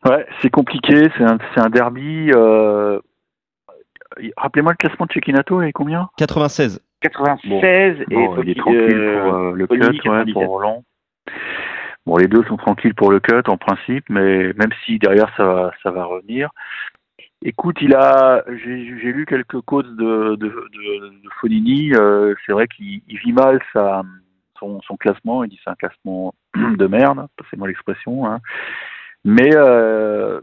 Ouais, 0.05 0.25
c'est 0.41 0.49
compliqué, 0.49 1.09
c'est 1.17 1.23
un, 1.23 1.37
un, 1.57 1.69
derby. 1.69 2.31
Euh... 2.33 2.99
Rappelez-moi 4.37 4.73
le 4.73 4.77
classement 4.77 5.05
de 5.05 5.13
Cecchinato 5.13 5.61
et 5.61 5.71
combien? 5.71 6.09
96. 6.17 6.81
96 7.01 8.01
et 8.01 8.05
il 8.43 8.49
est 8.49 8.55
tranquille 8.55 9.19
pour 9.23 9.35
euh, 9.35 9.53
le 9.53 9.67
cut, 9.67 10.09
ouais, 10.09 10.33
pour 10.33 10.47
Roland. 10.47 10.83
Bon, 12.05 12.17
les 12.17 12.27
deux 12.27 12.43
sont 12.45 12.57
tranquilles 12.57 12.93
pour 12.93 13.11
le 13.11 13.19
cut 13.19 13.47
en 13.47 13.57
principe, 13.57 14.05
mais 14.09 14.53
même 14.53 14.71
si 14.85 14.99
derrière 14.99 15.31
ça 15.37 15.45
va, 15.45 15.71
ça 15.83 15.91
va 15.91 16.05
revenir. 16.05 16.49
Écoute, 17.43 17.77
il 17.81 17.95
a, 17.95 18.43
j'ai 18.47 19.11
lu 19.11 19.25
quelques 19.25 19.61
quotes 19.61 19.95
de, 19.95 20.35
de, 20.35 20.47
de, 20.47 21.09
de 21.09 21.29
Fonini. 21.39 21.93
Euh, 21.93 22.35
c'est 22.45 22.51
vrai 22.51 22.67
qu'il 22.67 23.01
vit 23.07 23.33
mal 23.33 23.59
sa, 23.73 24.03
son, 24.59 24.79
son, 24.81 24.95
classement. 24.95 25.43
Il 25.43 25.49
dit 25.49 25.59
c'est 25.63 25.71
un 25.71 25.75
classement 25.75 26.35
de 26.55 26.87
merde, 26.87 27.25
passez-moi 27.37 27.67
l'expression. 27.67 28.27
Hein. 28.27 28.39
Mais 29.23 29.51
euh, 29.55 30.41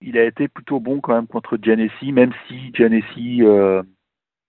il 0.00 0.16
a 0.18 0.24
été 0.24 0.48
plutôt 0.48 0.80
bon 0.80 1.00
quand 1.00 1.14
même 1.14 1.26
contre 1.26 1.58
Giannessi, 1.60 2.12
même 2.12 2.32
si 2.46 2.72
Giannessi, 2.74 3.42
euh, 3.42 3.82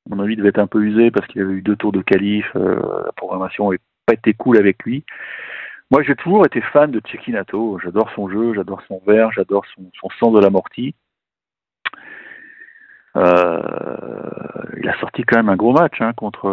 à 0.09 0.15
mon 0.15 0.23
avis, 0.23 0.35
devait 0.35 0.49
être 0.49 0.59
un 0.59 0.67
peu 0.67 0.81
usé 0.81 1.11
parce 1.11 1.27
qu'il 1.27 1.41
avait 1.41 1.53
eu 1.53 1.61
deux 1.61 1.75
tours 1.75 1.91
de 1.91 2.01
qualif. 2.01 2.45
Euh, 2.55 3.03
la 3.05 3.11
programmation 3.11 3.65
n'avait 3.65 3.81
pas 4.05 4.13
été 4.13 4.33
cool 4.33 4.57
avec 4.57 4.83
lui. 4.83 5.03
Moi, 5.89 6.03
j'ai 6.03 6.15
toujours 6.15 6.45
été 6.45 6.61
fan 6.61 6.89
de 6.91 7.01
Cecchinato. 7.11 7.77
J'adore 7.83 8.09
son 8.15 8.29
jeu, 8.29 8.53
j'adore 8.53 8.81
son 8.87 9.01
verre, 9.05 9.31
j'adore 9.33 9.65
son, 9.75 9.91
son 9.99 10.09
sens 10.19 10.33
de 10.33 10.39
l'amorti. 10.39 10.95
Euh, 13.17 13.61
il 14.77 14.87
a 14.87 14.97
sorti 14.99 15.23
quand 15.23 15.35
même 15.35 15.49
un 15.49 15.57
gros 15.57 15.73
match 15.73 15.99
hein, 15.99 16.13
contre, 16.13 16.47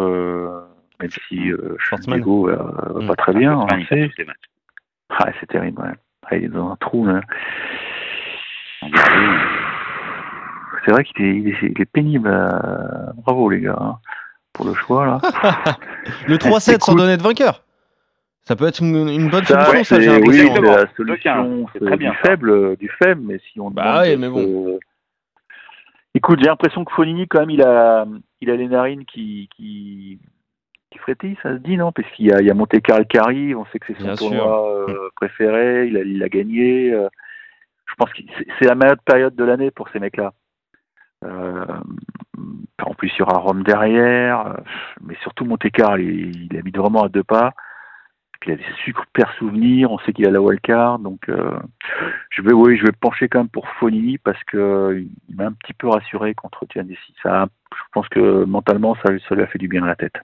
même 0.99 1.09
si 1.29 1.53
euh, 1.53 1.77
va, 1.89 2.91
va 2.91 3.07
pas 3.07 3.15
très 3.15 3.33
bien. 3.33 3.65
Ah, 3.71 3.77
c'est 3.87 4.11
ah, 5.09 5.31
c'est 5.39 5.47
terrible. 5.47 5.81
Ouais. 5.81 5.93
Il 6.31 6.45
est 6.45 6.47
dans 6.49 6.71
un 6.71 6.75
trou. 6.75 7.05
Là. 7.05 7.21
C'est 10.85 10.91
vrai 10.91 11.03
qu'il 11.03 11.25
est, 11.25 11.35
il 11.35 11.47
est, 11.49 11.57
il 11.61 11.81
est, 11.81 11.85
pénible. 11.85 12.29
Bravo 13.17 13.49
les 13.49 13.61
gars 13.61 13.77
hein, 13.79 13.97
pour 14.53 14.65
le 14.65 14.73
choix 14.73 15.05
là. 15.05 15.19
le 16.27 16.37
3-7 16.37 16.81
sans 16.81 16.95
donner 16.95 17.17
de 17.17 17.23
vainqueur. 17.23 17.63
Ça 18.43 18.55
peut 18.55 18.65
être 18.65 18.81
une, 18.81 19.07
une 19.09 19.29
bonne 19.29 19.45
ça, 19.45 19.65
solution, 19.65 19.83
ça, 19.83 20.01
j'ai 20.01 20.09
l'impression. 20.09 20.53
Oui, 20.53 20.61
la 20.61 20.87
solution 20.95 21.67
c'est 21.71 21.85
très 21.85 21.97
bien, 21.97 22.11
du 22.11 22.17
faible, 22.17 22.77
du 22.77 22.89
faible, 23.01 23.21
mais 23.23 23.39
si 23.51 23.59
on 23.59 23.69
bah 23.69 24.01
oui, 24.01 24.17
mais 24.17 24.27
bon. 24.27 24.79
Écoute, 26.15 26.39
j'ai 26.39 26.47
l'impression 26.47 26.83
que 26.83 26.91
Fonini, 26.91 27.27
quand 27.27 27.41
même, 27.41 27.51
il 27.51 27.61
a, 27.61 28.07
il 28.41 28.49
a 28.49 28.55
les 28.55 28.67
narines 28.67 29.05
qui, 29.05 29.47
qui, 29.55 30.17
qui 30.99 31.03
frétillent, 31.03 31.37
ça 31.41 31.53
se 31.53 31.59
dit, 31.59 31.77
non? 31.77 31.91
Parce 31.91 32.09
qu'il 32.11 32.27
y 32.27 32.33
a, 32.33 32.41
il 32.41 32.47
y 32.47 32.51
a 32.51 32.53
Monte 32.53 32.79
Carlo 32.81 33.05
qui 33.05 33.17
arrive, 33.17 33.57
on 33.57 33.65
sait 33.65 33.79
que 33.79 33.87
c'est 33.87 33.97
son 33.99 34.05
Bien 34.05 34.15
tournoi 34.15 34.89
euh, 34.89 35.09
préféré, 35.15 35.87
il 35.87 35.97
a, 35.97 36.01
il 36.01 36.23
a 36.23 36.29
gagné. 36.29 36.93
Euh, 36.93 37.07
je 37.85 37.95
pense 37.95 38.11
que 38.13 38.21
c'est 38.59 38.65
la 38.65 38.75
meilleure 38.75 38.99
période 39.05 39.35
de 39.35 39.43
l'année 39.43 39.71
pour 39.71 39.89
ces 39.89 39.99
mecs-là. 39.99 40.33
Euh, 41.25 41.65
en 42.83 42.93
plus, 42.93 43.11
il 43.15 43.19
y 43.19 43.21
aura 43.21 43.39
Rome 43.39 43.63
derrière, 43.63 44.57
mais 45.01 45.15
surtout 45.21 45.45
Monte 45.45 45.69
Carlo, 45.71 45.97
il, 45.97 46.47
il 46.51 46.57
habite 46.57 46.77
vraiment 46.77 47.03
à 47.03 47.09
deux 47.09 47.23
pas. 47.23 47.53
Puis 48.39 48.51
il 48.51 48.53
a 48.53 48.57
des 48.57 48.63
super 48.85 49.33
souvenirs, 49.33 49.91
on 49.91 49.99
sait 49.99 50.13
qu'il 50.13 50.25
a 50.25 50.31
la 50.31 50.39
wildcard, 50.39 50.99
donc 50.99 51.29
je 52.29 52.41
vais 52.41 52.53
oui, 52.53 52.77
je 52.77 52.85
vais 52.85 52.93
pencher 52.93 53.27
quand 53.27 53.39
même 53.39 53.49
pour 53.49 53.67
Fonini 53.67 54.17
parce 54.17 54.41
que 54.45 55.03
il 55.27 55.35
m'a 55.35 55.47
un 55.47 55.51
petit 55.51 55.73
peu 55.73 55.89
rassuré 55.89 56.33
contre 56.35 56.65
Giannissi. 56.71 57.13
Ça, 57.21 57.47
je 57.73 57.83
pense 57.91 58.07
que 58.07 58.45
mentalement 58.45 58.95
ça, 59.03 59.11
ça 59.27 59.35
lui 59.35 59.43
a 59.43 59.47
fait 59.47 59.59
du 59.59 59.67
bien 59.67 59.83
à 59.83 59.87
la 59.87 59.97
tête. 59.97 60.15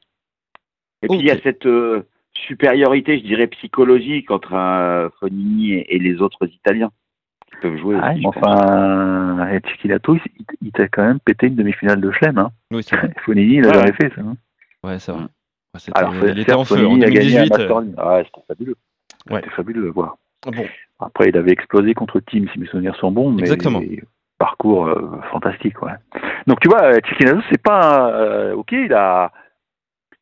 Et 1.01 1.07
puis 1.07 1.17
il 1.19 1.25
y 1.25 1.31
a 1.31 1.39
cette 1.41 1.65
euh, 1.65 2.03
supériorité, 2.33 3.19
je 3.19 3.23
dirais 3.23 3.47
psychologique 3.47 4.31
entre 4.31 4.53
euh, 4.53 5.09
Fonini 5.19 5.73
et, 5.73 5.95
et, 5.95 5.99
les 5.99 6.21
autres 6.21 6.45
Italiens 6.47 6.91
qui 7.49 7.57
peuvent 7.61 7.77
jouer. 7.77 7.97
Ah, 8.01 8.13
aussi, 8.13 8.25
enfin, 8.25 9.59
Cicchilato, 9.67 10.15
il, 10.15 10.45
il 10.61 10.71
t'a 10.71 10.87
quand 10.87 11.03
même 11.03 11.19
pété 11.19 11.47
une 11.47 11.55
demi-finale 11.55 12.01
de 12.01 12.11
Chelem. 12.11 12.37
Hein. 12.37 12.51
Oui. 12.71 12.83
Fonini, 13.25 13.55
il 13.55 13.65
a 13.65 13.69
ouais. 13.69 13.73
jamais 13.73 13.93
fait 13.93 14.13
ça. 14.15 14.21
Hein. 14.21 14.35
Ouais, 14.83 14.99
c'est 14.99 15.11
vrai. 15.11 15.23
Mm. 15.23 15.29
Alors, 15.93 16.13
il 16.25 16.39
était 16.39 16.53
en 16.53 16.63
feu 16.63 16.87
en 16.87 16.97
2018. 16.97 17.53
Ah, 17.97 18.21
c'était 18.23 18.45
fabuleux. 18.47 18.75
Ouais. 19.29 19.41
C'était 19.41 19.55
fabuleux 19.55 19.83
de 19.83 19.89
voir. 19.89 20.17
Bon. 20.45 20.65
Après, 20.99 21.29
il 21.29 21.37
avait 21.37 21.51
explosé 21.51 21.93
contre 21.93 22.19
Team, 22.19 22.47
si 22.53 22.59
mes 22.59 22.67
souvenirs 22.67 22.95
sont 22.95 23.11
bons, 23.11 23.31
mais 23.31 23.41
Exactement. 23.41 23.81
parcours 24.37 24.87
euh, 24.87 25.19
fantastique, 25.31 25.81
ouais. 25.81 25.91
Donc 26.47 26.59
tu 26.59 26.69
vois, 26.69 26.93
Chiquinazo, 27.01 27.41
c'est 27.49 27.61
pas 27.61 28.11
euh, 28.13 28.53
ok, 28.53 28.71
il 28.71 28.93
a, 28.93 29.31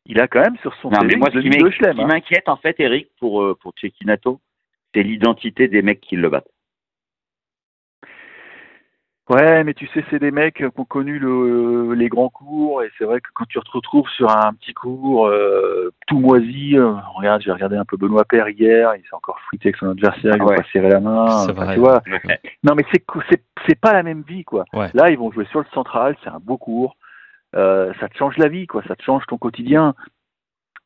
il 0.06 0.20
a 0.20 0.28
quand 0.28 0.40
même 0.40 0.56
sur 0.58 0.74
son 0.76 0.90
non, 0.90 0.98
mais 1.04 1.16
moi, 1.16 1.30
ce 1.32 1.38
qui 1.38 1.48
hein. 1.86 2.06
m'inquiète 2.06 2.48
en 2.48 2.56
fait, 2.56 2.78
Eric, 2.78 3.08
pour 3.18 3.42
euh, 3.42 3.56
pour 3.60 3.72
Cecchinato, 3.80 4.40
c'est 4.94 5.02
l'identité 5.02 5.68
des 5.68 5.82
mecs 5.82 6.00
qui 6.00 6.16
le 6.16 6.28
battent. 6.28 6.48
Ouais, 9.30 9.64
mais 9.64 9.72
tu 9.72 9.86
sais, 9.86 10.04
c'est 10.10 10.18
des 10.18 10.30
mecs 10.30 10.56
qui 10.56 10.64
ont 10.66 10.84
connu 10.84 11.18
le, 11.18 11.94
les 11.94 12.10
grands 12.10 12.28
cours, 12.28 12.82
et 12.82 12.90
c'est 12.98 13.04
vrai 13.04 13.22
que 13.22 13.28
quand 13.32 13.46
tu 13.46 13.58
te 13.58 13.70
retrouves 13.70 14.08
sur 14.10 14.30
un 14.30 14.52
petit 14.52 14.74
cours 14.74 15.28
euh, 15.28 15.90
tout 16.06 16.18
moisi, 16.18 16.76
euh, 16.76 16.92
regarde, 17.14 17.40
j'ai 17.40 17.50
regardé 17.50 17.76
un 17.76 17.86
peu 17.86 17.96
Benoît 17.96 18.26
Père 18.26 18.50
hier, 18.50 18.94
il 18.96 19.00
s'est 19.00 19.14
encore 19.14 19.40
frité 19.46 19.68
avec 19.68 19.76
son 19.76 19.88
adversaire, 19.88 20.34
il 20.36 20.42
ouais. 20.42 20.56
va 20.56 20.62
pas 20.62 20.68
serrer 20.70 20.90
la 20.90 21.00
main, 21.00 21.26
C'est 21.38 21.52
enfin, 21.52 21.64
vrai. 21.64 21.74
tu 21.74 21.80
vois. 21.80 22.02
Ouais. 22.06 22.40
Non, 22.64 22.74
mais 22.74 22.84
c'est 22.92 23.02
c'est 23.30 23.42
c'est 23.66 23.80
pas 23.80 23.94
la 23.94 24.02
même 24.02 24.24
vie, 24.28 24.44
quoi. 24.44 24.66
Ouais. 24.74 24.90
Là, 24.92 25.08
ils 25.08 25.16
vont 25.16 25.32
jouer 25.32 25.46
sur 25.46 25.60
le 25.60 25.66
central, 25.72 26.16
c'est 26.22 26.28
un 26.28 26.40
beau 26.40 26.58
cours, 26.58 26.94
euh, 27.54 27.92
ça 28.00 28.08
te 28.08 28.16
change 28.16 28.36
la 28.38 28.48
vie, 28.48 28.66
quoi, 28.66 28.82
ça 28.88 28.96
te 28.96 29.02
change 29.02 29.24
ton 29.26 29.38
quotidien. 29.38 29.94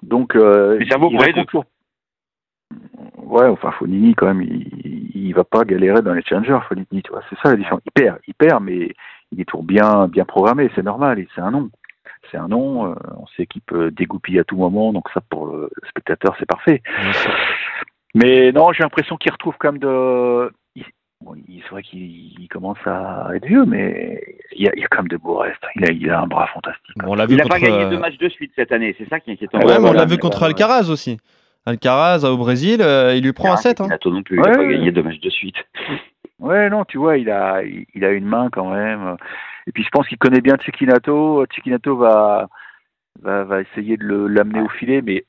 Donc, 0.03 0.37
euh, 0.37 0.79
ça 0.91 0.99
vaut 0.99 1.11
répond 1.27 1.41
deux. 1.41 1.45
toujours- 1.47 1.65
Ouais, 3.17 3.47
enfin, 3.47 3.71
Fonini, 3.73 4.15
quand 4.15 4.27
même, 4.27 4.43
il, 4.43 5.11
il 5.15 5.33
va 5.35 5.45
pas 5.45 5.65
galérer 5.65 6.03
dans 6.03 6.15
les 6.15 6.23
challengers, 6.23 6.59
Fonini, 6.69 7.03
tu 7.03 7.11
vois, 7.11 7.23
c'est 7.29 7.39
ça 7.43 7.51
la 7.51 7.57
différence. 7.57 7.81
Il 7.87 7.93
perd, 7.93 8.19
il 8.27 8.35
perd, 8.35 8.63
mais 8.63 8.95
il 9.33 9.41
est 9.41 9.45
toujours 9.45 9.65
bien, 9.65 10.07
bien 10.09 10.25
programmé, 10.25 10.71
c'est 10.75 10.83
normal, 10.83 11.19
et 11.19 11.29
c'est 11.35 11.41
un 11.41 11.51
nom. 11.51 11.71
C'est 12.31 12.37
un 12.37 12.49
nom, 12.49 12.91
euh, 12.91 12.95
on 13.17 13.27
sait 13.29 13.47
qu'il 13.47 13.63
peut 13.63 13.91
dégoupiller 13.91 14.41
à 14.41 14.45
tout 14.45 14.57
moment, 14.57 14.93
donc 14.93 15.09
ça, 15.15 15.21
pour 15.31 15.47
le 15.47 15.71
spectateur, 15.89 16.35
c'est 16.39 16.47
parfait. 16.47 16.83
Mais 18.15 18.53
non, 18.53 18.73
j'ai 18.73 18.83
l'impression 18.83 19.17
qu'il 19.17 19.33
retrouve 19.33 19.55
quand 19.59 19.73
même 19.73 19.81
de. 19.81 20.53
Il- 21.21 21.25
Bon, 21.27 21.35
il- 21.49 21.61
c'est 21.63 21.71
vrai 21.71 21.83
qu'il 21.83 22.01
il 22.41 22.49
commence 22.49 22.79
à 22.87 23.29
être 23.35 23.47
vieux, 23.47 23.65
mais 23.65 24.23
il 24.57 24.63
y 24.63 24.69
a, 24.69 24.73
il 24.75 24.81
y 24.81 24.85
a 24.85 24.89
quand 24.89 24.99
même 24.99 25.09
de 25.09 25.17
beaux 25.17 25.39
restes. 25.39 25.63
Il 25.77 25.85
a, 25.85 25.91
il 25.93 26.11
a 26.11 26.21
un 26.21 26.27
bras 26.27 26.47
fantastique. 26.49 26.97
Bon, 26.97 27.13
on 27.13 27.15
l'a 27.15 27.27
vu 27.27 27.35
Il 27.35 27.37
n'a 27.39 27.43
contre. 27.45 27.57
pas 27.57 27.61
gagné 27.61 27.85
euh, 27.85 27.91
deux 27.91 27.99
matchs 27.99 28.19
de 28.19 28.29
suite 28.29 28.53
cette 28.57 28.73
année, 28.73 28.95
c'est 28.99 29.09
ça 29.09 29.21
qui 29.21 29.31
est 29.31 29.35
inquiétant. 29.35 29.59
Ouais, 29.59 29.65
Ouais, 29.67 29.79
mais 29.81 29.89
on 29.89 29.93
l'a 29.93 30.05
vu 30.05 30.13
mais 30.13 30.19
contre 30.19 30.43
Alcaraz 30.45 30.91
aussi. 30.91 31.19
Alcaraz 31.67 32.25
au 32.25 32.37
Brésil, 32.37 32.81
euh, 32.81 33.15
il 33.15 33.25
lui 33.25 33.33
prend 33.33 33.53
un 33.53 33.57
7. 33.57 33.81
Hein. 33.81 33.89
Non 34.07 34.23
plus, 34.23 34.37
il 34.37 34.43
n'a 34.43 34.51
pas 34.57 34.65
gagné 34.65 34.91
deux 34.93 35.03
matchs 35.03 35.21
de 35.21 35.31
suite. 35.31 35.57
Ouais, 36.41 36.71
non, 36.71 36.85
tu 36.85 36.99
vois, 36.99 37.19
il 37.19 37.29
a, 37.31 37.65
il, 37.65 37.85
il 37.97 38.05
a 38.05 38.13
une 38.13 38.25
main 38.25 38.49
quand 38.53 38.71
même. 38.73 39.17
Et 39.67 39.73
puis 39.73 39.83
je 39.83 39.89
pense 39.91 40.07
qu'il 40.07 40.19
connaît 40.19 40.41
bien 40.41 40.57
Cecchinato. 40.65 41.45
Cecchinato 41.53 41.97
va, 41.97 42.47
va, 43.21 43.43
va 43.43 43.61
essayer 43.61 43.97
de 43.97 44.07
l'amener 44.07 44.61
au 44.61 44.69
filet, 44.69 45.03
mais 45.03 45.25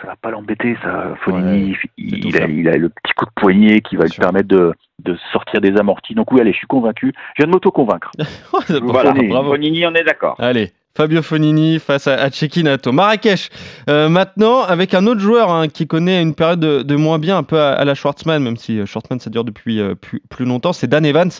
ça 0.00 0.06
va 0.08 0.16
pas 0.16 0.30
l'embêter, 0.30 0.76
ça. 0.82 1.14
Fonini, 1.24 1.72
Ouais, 1.72 1.78
il, 1.96 2.36
a, 2.36 2.40
faire. 2.40 2.50
il 2.50 2.68
a 2.68 2.76
le 2.76 2.88
petit 2.88 3.12
coup 3.14 3.24
de 3.26 3.30
poignet 3.36 3.80
qui 3.80 3.96
va 3.96 4.00
Bien 4.04 4.06
lui 4.06 4.12
sûr. 4.14 4.22
permettre 4.22 4.48
de, 4.48 4.72
de 5.00 5.16
sortir 5.32 5.60
des 5.60 5.76
amortis. 5.76 6.14
Donc 6.14 6.32
oui, 6.32 6.40
allez, 6.40 6.52
je 6.52 6.58
suis 6.58 6.66
convaincu. 6.66 7.12
Je 7.36 7.42
viens 7.42 7.46
de 7.46 7.52
m'auto-convaincre. 7.52 8.10
Voilà, 8.82 9.12
bravo. 9.12 9.50
Fonini, 9.50 9.86
on 9.86 9.94
est 9.94 10.04
d'accord. 10.04 10.36
Allez, 10.38 10.72
Fabio 10.94 11.22
Fonini 11.22 11.78
face 11.78 12.06
à, 12.06 12.14
à 12.14 12.30
Cecchinato. 12.30 12.92
Marrakech, 12.92 13.48
euh, 13.88 14.08
maintenant, 14.08 14.62
avec 14.62 14.92
un 14.92 15.06
autre 15.06 15.20
joueur 15.20 15.50
hein, 15.50 15.68
qui 15.68 15.86
connaît 15.86 16.20
une 16.20 16.34
période 16.34 16.60
de, 16.60 16.82
de 16.82 16.96
moins 16.96 17.18
bien, 17.18 17.38
un 17.38 17.42
peu 17.42 17.58
à, 17.58 17.72
à 17.72 17.84
la 17.84 17.94
Schwartzman, 17.94 18.42
même 18.42 18.56
si 18.56 18.78
euh, 18.78 18.86
Schwartzman 18.86 19.18
ça 19.18 19.30
dure 19.30 19.44
depuis 19.44 19.80
euh, 19.80 19.94
plus, 19.94 20.20
plus 20.28 20.44
longtemps, 20.44 20.72
c'est 20.72 20.86
Dan 20.86 21.06
Evans, 21.06 21.30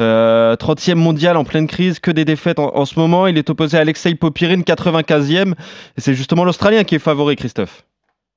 euh, 0.00 0.54
30e 0.54 0.94
mondial 0.94 1.36
en 1.36 1.44
pleine 1.44 1.66
crise, 1.66 1.98
que 1.98 2.10
des 2.12 2.24
défaites 2.24 2.60
en, 2.60 2.76
en 2.76 2.84
ce 2.84 2.98
moment. 2.98 3.26
Il 3.26 3.36
est 3.36 3.50
opposé 3.50 3.78
à 3.78 3.80
Alexei 3.80 4.14
Popirine, 4.14 4.62
95e. 4.62 5.52
Et 5.52 6.00
c'est 6.00 6.14
justement 6.14 6.44
l'Australien 6.44 6.84
qui 6.84 6.94
est 6.94 7.00
favori, 7.00 7.34
Christophe. 7.36 7.84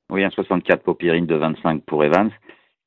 Oui, 0.10 0.24
un 0.24 0.30
64 0.32 0.84
pour 0.84 0.98
Pirine 0.98 1.26
de 1.26 1.36
25 1.36 1.84
pour 1.86 2.04
Evans, 2.04 2.32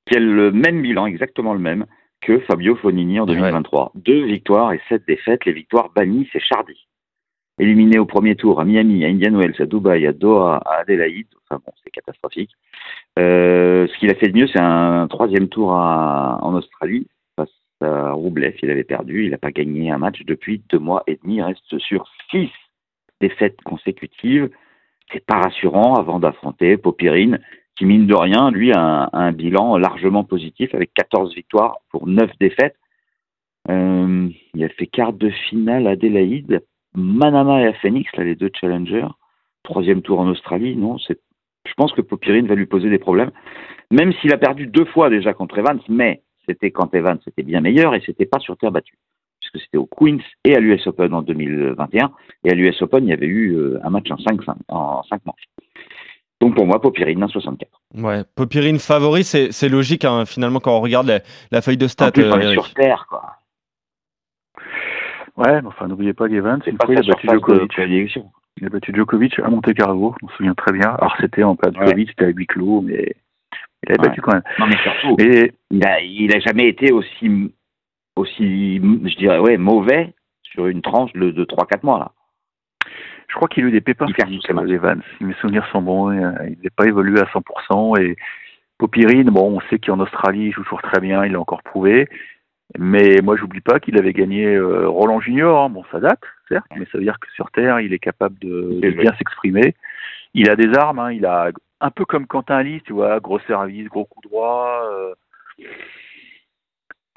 qui 0.09 0.16
a 0.16 0.21
le 0.21 0.50
même 0.50 0.83
bilan, 0.83 1.07
exactement 1.07 1.55
le 1.55 1.61
même, 1.61 1.87
que 2.21 2.40
Fabio 2.40 2.76
Fonini 2.76 3.21
en 3.21 3.26
2023. 3.26 3.93
Deux 3.95 4.25
victoires 4.26 4.73
et 4.73 4.81
sept 4.88 5.02
défaites. 5.07 5.45
Les 5.45 5.52
victoires 5.52 5.90
bannies, 5.95 6.28
c'est 6.33 6.40
Chardy. 6.40 6.76
Éliminé 7.59 7.99
au 7.99 8.05
premier 8.05 8.37
tour 8.37 8.61
à 8.61 8.65
Miami, 8.67 9.05
à 9.05 9.09
Indian 9.09 9.33
Wells, 9.39 9.55
à 9.59 9.65
Dubaï, 9.67 10.07
à 10.07 10.13
Doha, 10.13 10.61
à 10.67 10.81
Adélaïde. 10.81 11.29
Enfin 11.49 11.61
bon, 11.65 11.73
c'est 11.83 11.91
catastrophique. 11.91 12.51
Euh, 13.19 13.87
ce 13.87 13.99
qu'il 13.99 14.11
a 14.11 14.15
fait 14.15 14.29
de 14.29 14.37
mieux, 14.39 14.47
c'est 14.49 14.61
un 14.61 15.07
troisième 15.09 15.49
tour 15.49 15.73
à- 15.73 16.39
en 16.43 16.55
Australie 16.55 17.07
face 17.35 17.49
à 17.81 18.13
Roublev. 18.13 18.55
Il 18.63 18.71
avait 18.71 18.85
perdu. 18.85 19.25
Il 19.25 19.31
n'a 19.31 19.39
pas 19.39 19.53
gagné 19.53 19.91
un 19.91 19.97
match 19.99 20.23
depuis 20.27 20.63
deux 20.69 20.79
mois 20.79 21.03
et 21.07 21.19
demi. 21.23 21.37
Il 21.37 21.43
reste 21.43 21.79
sur 21.79 22.07
six 22.31 22.51
défaites 23.23 23.61
consécutives. 23.63 24.51
C'est 25.11 25.25
pas 25.25 25.41
rassurant 25.41 25.95
avant 25.95 26.19
d'affronter 26.19 26.77
Popirine, 26.77 27.39
qui 27.79 27.87
mine 27.87 28.07
de 28.07 28.15
rien, 28.15 28.51
lui, 28.51 28.73
a 28.73 28.81
un, 28.81 29.09
un 29.13 29.33
bilan 29.33 29.79
largement 29.79 30.25
positif 30.25 30.75
avec 30.75 30.93
14 30.93 31.35
victoires 31.35 31.77
pour 31.91 32.07
9 32.07 32.31
défaites. 32.39 32.77
Euh, 33.71 34.29
il 34.55 34.65
a 34.65 34.69
fait 34.69 34.87
quart 34.87 35.13
de 35.13 35.31
finale 35.31 35.87
à 35.87 35.91
Adélaïde, 35.91 36.63
Manama 36.97 37.61
et 37.61 37.67
à 37.67 37.73
Phoenix, 37.75 38.11
là, 38.17 38.25
les 38.25 38.35
deux 38.35 38.50
challengers. 38.59 39.07
Troisième 39.62 40.03
tour 40.03 40.21
en 40.21 40.29
Australie, 40.29 40.76
non, 40.76 40.99
c'est. 40.99 41.21
Je 41.67 41.75
pense 41.75 41.93
que 41.93 42.00
Popirine 42.00 42.47
va 42.47 42.55
lui 42.55 42.67
poser 42.67 42.88
des 42.88 42.99
problèmes, 42.99 43.33
même 43.91 44.12
s'il 44.15 44.33
a 44.33 44.38
perdu 44.38 44.67
deux 44.67 44.85
fois 44.85 45.11
déjà 45.11 45.35
contre 45.35 45.59
Evans, 45.59 45.81
mais 45.88 46.23
c'était 46.49 46.71
quand 46.71 46.95
Evans 46.95 47.19
était 47.26 47.43
bien 47.43 47.61
meilleur 47.61 47.95
et 47.95 48.03
c'était 48.07 48.26
pas 48.26 48.38
sur 48.38 48.57
terre 48.57 48.71
battue. 48.71 48.99
Puisque 49.41 49.65
c'était 49.65 49.79
au 49.79 49.87
Queens 49.87 50.23
et 50.45 50.55
à 50.55 50.61
l'US 50.61 50.87
Open 50.87 51.12
en 51.12 51.23
2021. 51.23 52.12
Et 52.45 52.50
à 52.50 52.55
l'US 52.55 52.81
Open, 52.83 53.05
il 53.05 53.11
y 53.11 53.12
avait 53.12 53.26
eu 53.26 53.55
euh, 53.57 53.79
un 53.85 53.91
match 53.91 54.11
en 54.11 54.17
5, 54.17 54.41
en 54.69 55.03
5 55.03 55.26
manches. 55.26 55.45
Donc 56.41 56.55
pour 56.55 56.67
moi, 56.67 56.81
Popirine, 56.81 57.25
1,64. 57.25 58.03
Ouais, 58.03 58.23
Popirine 58.35 58.79
favori, 58.79 59.25
c'est 59.25 59.69
logique 59.69 60.05
hein, 60.05 60.25
finalement 60.26 60.61
quand 60.61 60.76
on 60.76 60.81
regarde 60.81 61.23
la, 61.50 61.62
feuille 61.62 61.76
de 61.76 61.88
stats. 61.88 62.12
Euh, 62.19 62.53
sur 62.53 62.75
terre, 62.75 63.07
quoi. 63.09 63.36
Ouais, 65.37 65.61
mais 65.61 65.69
enfin, 65.69 65.88
n'oubliez 65.88 66.14
pas 66.14 66.28
qu'Evans, 66.28 66.59
une 66.66 66.78
fois, 66.83 66.95
il 66.95 66.99
a 66.99 67.02
battu 67.02 67.26
Djokovic. 67.28 68.19
Il 68.59 68.66
a 68.66 68.69
battu 68.71 68.93
Djokovic 68.95 69.38
à 69.38 69.49
Monte 69.49 69.75
Carlo, 69.75 70.14
on 70.23 70.28
se 70.28 70.37
souvient 70.37 70.55
très 70.55 70.73
bien. 70.73 70.90
Alors 70.99 71.14
c'était 71.21 71.43
en 71.43 71.57
plat 71.57 71.71
de 71.71 71.76
Djokovic, 71.76 72.09
c'était 72.11 72.25
à 72.25 72.28
huis 72.28 72.47
clos, 72.47 72.81
mais 72.81 73.14
il 73.87 73.93
a 73.93 73.97
battu 73.97 74.21
quand 74.23 74.33
même. 74.33 74.43
Non, 74.59 74.66
mais 74.66 74.76
surtout, 74.78 75.16
il, 75.19 75.87
a, 75.87 76.00
il 76.00 76.35
a 76.35 76.40
jamais 76.40 76.69
été 76.69 76.90
aussi, 76.93 77.52
aussi, 78.16 78.76
je 78.78 79.16
dirais, 79.16 79.38
ouais, 79.38 79.59
mauvais 79.59 80.14
sur 80.43 80.66
une 80.69 80.81
tranche 80.81 81.12
de, 81.12 81.31
de 81.31 81.45
3-4 81.45 81.81
mois, 81.83 81.99
là. 81.99 82.12
Je 83.28 83.35
crois 83.35 83.49
qu'il 83.49 83.64
a 83.64 83.69
eu 83.69 83.73
des 83.73 83.81
pépins 83.81 84.07
physiques, 84.07 84.49
Evans. 84.49 85.02
Si 85.19 85.25
mes 85.25 85.35
souvenirs 85.35 85.66
sont 85.73 85.83
bons, 85.83 86.11
euh, 86.11 86.33
il 86.45 86.59
n'est 86.62 86.71
pas 86.71 86.87
évolué 86.87 87.21
à 87.21 87.25
100%. 87.25 88.00
Et 88.00 88.16
Popirine, 88.78 89.31
bon, 89.31 89.59
on 89.59 89.61
sait 89.69 89.78
qu'en 89.78 90.00
Australie, 90.00 90.47
il 90.47 90.52
joue 90.52 90.62
toujours 90.62 90.81
très 90.81 91.00
bien, 91.00 91.25
il 91.25 91.33
l'a 91.33 91.40
encore 91.40 91.62
prouvé. 91.62 92.09
Mais 92.79 93.21
moi, 93.23 93.37
j'oublie 93.37 93.61
pas 93.61 93.79
qu'il 93.79 93.97
avait 93.99 94.13
gagné 94.13 94.55
euh, 94.55 94.89
Roland 94.89 95.21
Junior. 95.21 95.63
Hein. 95.63 95.71
Bon, 95.71 95.85
ça 95.93 96.01
date, 96.01 96.21
certes, 96.49 96.67
mais 96.77 96.87
ça 96.91 96.99
veut 96.99 97.05
dire 97.05 97.19
que 97.21 97.31
sur 97.33 97.51
Terre, 97.51 97.81
il 97.81 97.93
est 97.93 97.99
capable 97.99 98.39
de, 98.41 98.81
bien 98.91 99.15
s'exprimer. 99.17 99.75
Il 100.35 100.51
a 100.51 100.57
des 100.57 100.77
armes, 100.77 100.99
hein. 100.99 101.13
il 101.13 101.25
a 101.27 101.51
un 101.81 101.91
peu 101.91 102.05
comme 102.05 102.27
Quentin 102.27 102.57
Alice, 102.57 102.83
tu 102.85 102.93
vois, 102.93 103.21
gros 103.21 103.39
service, 103.41 103.89
gros 103.89 104.05
coup 104.05 104.21
droit. 104.23 104.83
Euh. 104.91 105.15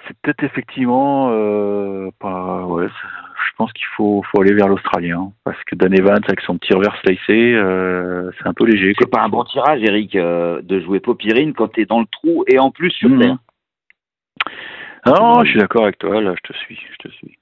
c'est 0.07 0.15
peut-être 0.21 0.43
effectivement 0.43 1.29
euh, 1.31 2.09
pas. 2.19 2.65
Ouais, 2.65 2.87
je 2.87 3.55
pense 3.57 3.73
qu'il 3.73 3.87
faut, 3.97 4.23
faut 4.31 4.41
aller 4.41 4.53
vers 4.53 4.67
l'Australien 4.67 5.33
parce 5.43 5.61
que 5.63 5.75
Dan 5.75 5.93
Evans 5.93 6.21
avec 6.27 6.41
son 6.41 6.57
petit 6.57 6.73
reverse 6.73 6.97
slicé, 7.01 7.55
c'est 8.37 8.47
un 8.47 8.53
peu 8.53 8.65
léger. 8.65 8.93
C'est 8.99 9.09
pas 9.09 9.21
un 9.21 9.29
bon 9.29 9.43
tirage, 9.45 9.81
Eric, 9.81 10.15
de 10.15 10.79
jouer 10.81 10.99
Popirine 10.99 11.53
quand 11.53 11.69
tu 11.69 11.81
es 11.81 11.85
dans 11.85 11.99
le 11.99 12.05
trou 12.05 12.45
et 12.47 12.59
en 12.59 12.69
plus 12.69 12.91
sur 12.91 13.09
mmh. 13.09 13.19
terre. 13.19 13.37
Non, 15.05 15.43
je 15.43 15.51
suis 15.51 15.59
d'accord 15.59 15.83
avec 15.83 15.97
toi, 15.97 16.21
là, 16.21 16.33
je 16.35 16.53
te 16.53 16.57
suis, 16.57 16.75
je 16.75 17.09
te 17.09 17.13
suis. 17.13 17.37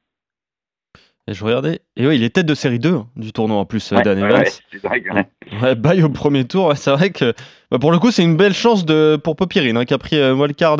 Et 1.29 1.33
je 1.33 1.43
regardais, 1.43 1.81
et 1.97 2.07
oui, 2.07 2.15
il 2.15 2.23
est 2.23 2.29
tête 2.29 2.45
de 2.45 2.55
série 2.55 2.79
2 2.79 2.93
hein, 2.93 3.07
du 3.17 3.33
tournoi 3.33 3.57
en 3.57 3.65
plus, 3.65 3.91
euh, 3.91 4.01
Dan 4.01 4.17
Evans. 4.17 4.45
Ouais, 5.61 5.75
bye 5.75 6.01
au 6.01 6.07
premier 6.07 6.45
tour, 6.45 6.71
c'est 6.77 6.91
vrai 6.91 7.09
que 7.09 7.33
bah, 7.69 7.79
pour 7.79 7.91
le 7.91 7.99
coup, 7.99 8.11
c'est 8.11 8.23
une 8.23 8.37
belle 8.37 8.53
chance 8.53 8.85
de, 8.85 9.19
pour 9.21 9.35
Popirine, 9.35 9.75
hein, 9.75 9.83
qui 9.83 9.93
a 9.93 9.97
pris 9.97 10.17
euh, 10.17 10.33
wildcard 10.33 10.77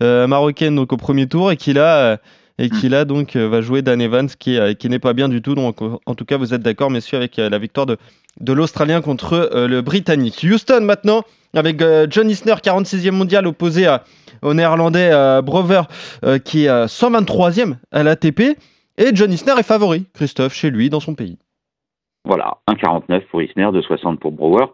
euh, 0.00 0.26
marocaine 0.28 0.76
donc, 0.76 0.92
au 0.92 0.96
premier 0.96 1.26
tour 1.26 1.50
et 1.50 1.56
qui 1.56 1.72
là 1.72 2.18
et 2.58 2.70
qui 2.70 2.88
là 2.88 3.04
donc 3.06 3.34
va 3.34 3.60
jouer 3.62 3.82
Dan 3.82 4.00
Evans 4.00 4.28
qui, 4.28 4.60
qui 4.78 4.88
n'est 4.88 5.00
pas 5.00 5.12
bien 5.12 5.28
du 5.28 5.42
tout. 5.42 5.56
Donc 5.56 5.78
en 5.82 6.14
tout 6.14 6.24
cas, 6.24 6.36
vous 6.36 6.54
êtes 6.54 6.62
d'accord, 6.62 6.90
messieurs, 6.90 7.16
avec 7.16 7.38
la 7.38 7.58
victoire 7.58 7.86
de, 7.86 7.96
de 8.38 8.52
l'Australien 8.52 9.00
contre 9.00 9.50
le 9.54 9.80
Britannique. 9.80 10.46
Houston 10.48 10.82
maintenant, 10.82 11.24
avec 11.54 11.82
John 12.10 12.30
Isner, 12.30 12.54
46e 12.54 13.10
mondial, 13.10 13.46
opposé 13.46 13.86
au 14.42 14.54
néerlandais 14.54 15.10
euh, 15.12 15.42
Brover 15.42 15.82
euh, 16.24 16.38
qui 16.38 16.64
est 16.64 16.86
123e 16.86 17.76
à 17.92 18.02
l'ATP. 18.02 18.58
Et 18.98 19.14
John 19.14 19.32
Isner 19.32 19.54
est 19.58 19.66
favori, 19.66 20.06
Christophe, 20.14 20.54
chez 20.54 20.70
lui, 20.70 20.90
dans 20.90 21.00
son 21.00 21.14
pays. 21.14 21.38
Voilà, 22.24 22.58
1,49 22.68 23.26
pour 23.30 23.42
Isner, 23.42 23.64
2,60 23.64 24.18
pour 24.18 24.32
Brower. 24.32 24.66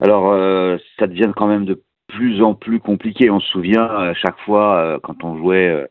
Alors, 0.00 0.32
euh, 0.32 0.76
ça 0.98 1.06
devient 1.06 1.32
quand 1.36 1.46
même 1.46 1.64
de 1.64 1.82
plus 2.08 2.42
en 2.42 2.54
plus 2.54 2.80
compliqué. 2.80 3.30
On 3.30 3.40
se 3.40 3.48
souvient 3.48 3.84
à 3.84 4.14
chaque 4.14 4.38
fois 4.40 4.98
quand 5.02 5.24
on 5.24 5.38
jouait, 5.38 5.88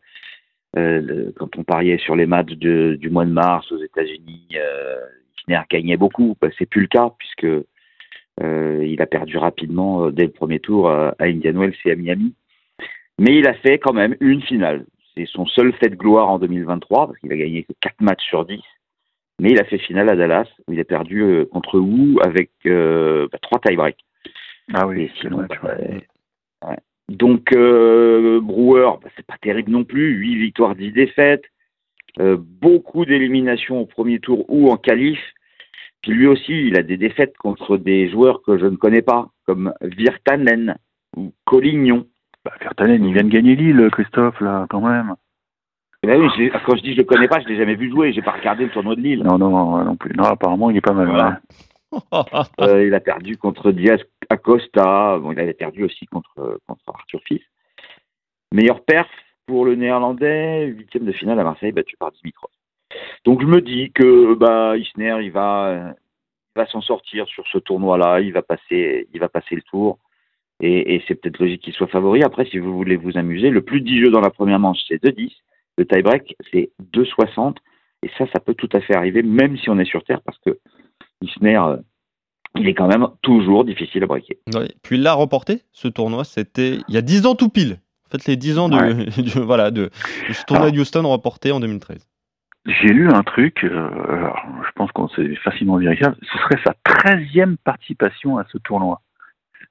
quand 0.74 1.58
on 1.58 1.64
pariait 1.64 1.98
sur 1.98 2.14
les 2.14 2.26
matchs 2.26 2.52
du 2.52 3.10
mois 3.10 3.24
de 3.24 3.32
mars 3.32 3.70
aux 3.72 3.82
États-Unis, 3.82 4.46
Isner 5.40 5.60
gagnait 5.68 5.96
beaucoup. 5.96 6.36
Bah, 6.40 6.48
c'est 6.56 6.66
plus 6.66 6.82
le 6.82 6.86
cas 6.86 7.10
puisque 7.18 7.66
il 8.40 9.00
a 9.00 9.06
perdu 9.06 9.38
rapidement 9.38 10.10
dès 10.10 10.24
le 10.24 10.30
premier 10.30 10.60
tour 10.60 10.90
à 10.90 11.14
Indian 11.20 11.52
Wells 11.52 11.74
et 11.84 11.92
à 11.92 11.96
Miami. 11.96 12.34
Mais 13.18 13.38
il 13.38 13.46
a 13.46 13.54
fait 13.54 13.78
quand 13.78 13.92
même 13.92 14.16
une 14.20 14.42
finale. 14.42 14.86
C'est 15.14 15.26
son 15.26 15.46
seul 15.46 15.72
fait 15.74 15.88
de 15.88 15.94
gloire 15.94 16.28
en 16.28 16.38
2023, 16.38 17.06
parce 17.06 17.18
qu'il 17.18 17.32
a 17.32 17.36
gagné 17.36 17.62
que 17.62 17.72
4 17.80 18.00
matchs 18.00 18.24
sur 18.24 18.44
10. 18.44 18.60
Mais 19.40 19.50
il 19.50 19.60
a 19.60 19.64
fait 19.64 19.78
finale 19.78 20.08
à 20.08 20.16
Dallas, 20.16 20.48
où 20.66 20.72
il 20.72 20.80
a 20.80 20.84
perdu 20.84 21.22
euh, 21.22 21.44
contre 21.44 21.78
Wu 21.78 22.18
avec 22.22 22.50
euh, 22.66 23.28
bah, 23.30 23.38
3 23.40 23.60
tie-breaks. 23.60 24.04
Ah 24.72 24.86
oui, 24.86 25.10
c'est 25.20 25.28
bah, 25.28 25.46
ouais. 26.66 26.78
Donc, 27.08 27.52
euh, 27.52 28.40
Brewer, 28.40 28.92
bah, 29.02 29.10
c'est 29.16 29.26
pas 29.26 29.36
terrible 29.40 29.70
non 29.70 29.84
plus. 29.84 30.14
8 30.14 30.36
victoires, 30.36 30.74
10 30.74 30.92
défaites. 30.92 31.44
Euh, 32.20 32.36
beaucoup 32.38 33.04
d'éliminations 33.04 33.80
au 33.80 33.86
premier 33.86 34.20
tour 34.20 34.44
ou 34.48 34.70
en 34.70 34.76
qualif. 34.76 35.20
Puis 36.04 36.12
lui 36.12 36.26
aussi, 36.26 36.66
il 36.66 36.76
a 36.76 36.82
des 36.82 36.98
défaites 36.98 37.34
contre 37.38 37.78
des 37.78 38.10
joueurs 38.10 38.42
que 38.42 38.58
je 38.58 38.66
ne 38.66 38.76
connais 38.76 39.00
pas, 39.00 39.30
comme 39.46 39.72
Virtanen 39.80 40.76
ou 41.16 41.32
Collignon. 41.46 42.06
Bah, 42.44 42.52
il 42.78 43.14
vient 43.14 43.24
de 43.24 43.30
gagner 43.30 43.56
Lille, 43.56 43.88
Christophe, 43.90 44.38
là, 44.40 44.66
quand 44.68 44.82
même. 44.82 45.14
Ben 46.02 46.20
oui, 46.20 46.50
quand 46.66 46.76
je 46.76 46.82
dis 46.82 46.92
je 46.92 46.98
le 46.98 47.04
connais 47.04 47.26
pas, 47.26 47.40
je 47.40 47.48
l'ai 47.48 47.56
jamais 47.56 47.74
vu 47.74 47.88
jouer, 47.88 48.12
j'ai 48.12 48.20
pas 48.20 48.32
regardé 48.32 48.64
le 48.64 48.70
tournoi 48.70 48.96
de 48.96 49.00
Lille. 49.00 49.22
Non, 49.22 49.38
non, 49.38 49.82
non, 49.82 49.96
plus. 49.96 50.14
Non, 50.14 50.24
apparemment, 50.24 50.68
il 50.68 50.76
est 50.76 50.82
pas 50.82 50.92
mal. 50.92 51.40
Euh, 52.60 52.84
il 52.84 52.92
a 52.92 52.98
perdu 52.98 53.36
contre 53.36 53.70
Diaz 53.70 54.00
Acosta, 54.28 55.16
bon, 55.20 55.30
il 55.30 55.38
avait 55.38 55.54
perdu 55.54 55.84
aussi 55.84 56.06
contre, 56.06 56.58
contre 56.66 56.82
Arthur 56.88 57.20
Fils. 57.24 57.42
Meilleur 58.52 58.84
perf 58.84 59.06
pour 59.46 59.64
le 59.64 59.76
néerlandais, 59.76 60.66
huitième 60.66 61.04
de 61.04 61.12
finale 61.12 61.38
à 61.38 61.44
Marseille, 61.44 61.70
battu 61.70 61.96
par 61.96 62.10
Dimitrov. 62.10 62.50
Donc 63.24 63.40
je 63.40 63.46
me 63.46 63.60
dis 63.60 63.90
que 63.92 64.34
bah, 64.34 64.76
Isner, 64.76 65.18
il 65.22 65.30
va, 65.30 65.94
il 66.56 66.60
va 66.60 66.66
s'en 66.66 66.80
sortir 66.80 67.26
sur 67.26 67.46
ce 67.48 67.58
tournoi-là, 67.58 68.20
il 68.20 68.32
va 68.32 68.42
passer, 68.42 69.08
il 69.12 69.20
va 69.20 69.28
passer 69.28 69.54
le 69.54 69.62
tour. 69.62 69.98
Et, 70.60 71.02
c'est 71.06 71.16
peut-être 71.16 71.40
logique 71.40 71.62
qu'il 71.62 71.74
soit 71.74 71.88
favori. 71.88 72.22
Après, 72.22 72.46
si 72.46 72.58
vous 72.58 72.72
voulez 72.72 72.96
vous 72.96 73.18
amuser, 73.18 73.50
le 73.50 73.62
plus 73.62 73.80
de 73.80 73.86
10 73.86 74.04
jeux 74.04 74.10
dans 74.10 74.20
la 74.20 74.30
première 74.30 74.58
manche, 74.58 74.78
c'est 74.88 75.02
2-10. 75.02 75.30
Le 75.76 75.84
tie-break, 75.84 76.36
c'est 76.52 76.70
2-60. 76.92 77.56
Et 78.02 78.10
ça, 78.16 78.26
ça 78.32 78.40
peut 78.40 78.54
tout 78.54 78.68
à 78.72 78.80
fait 78.80 78.94
arriver, 78.94 79.22
même 79.22 79.58
si 79.58 79.68
on 79.68 79.78
est 79.78 79.84
sur 79.84 80.04
Terre, 80.04 80.20
parce 80.22 80.38
que 80.38 80.58
Isner, 81.22 81.58
euh, 81.58 81.76
il 82.56 82.68
est 82.68 82.74
quand 82.74 82.86
même 82.86 83.08
toujours 83.22 83.64
difficile 83.64 84.04
à 84.04 84.06
breaker. 84.06 84.38
Puis 84.82 84.96
il 84.96 85.02
l'a 85.02 85.14
remporté, 85.14 85.62
ce 85.72 85.88
tournoi, 85.88 86.24
c'était 86.24 86.78
il 86.88 86.94
y 86.94 86.98
a 86.98 87.02
10 87.02 87.26
ans 87.26 87.34
tout 87.34 87.48
pile. 87.48 87.80
En 88.06 88.10
fait, 88.10 88.26
les 88.26 88.36
10 88.36 88.58
ans 88.58 88.68
de, 88.68 89.40
voilà, 89.40 89.70
de, 89.70 89.90
ce 90.30 90.44
tournoi 90.44 90.70
de 90.70 90.78
Houston 90.78 91.02
remporté 91.02 91.50
en 91.50 91.60
2013. 91.60 92.06
J'ai 92.66 92.88
lu 92.88 93.08
un 93.10 93.22
truc, 93.22 93.62
euh, 93.64 93.90
je 94.66 94.70
pense 94.74 94.90
qu'on 94.92 95.08
c'est 95.08 95.34
facilement 95.36 95.76
vérifiable, 95.76 96.16
ce 96.22 96.38
serait 96.38 96.60
sa 96.64 96.72
13e 96.86 97.56
participation 97.62 98.38
à 98.38 98.44
ce 98.50 98.58
tournoi. 98.58 99.00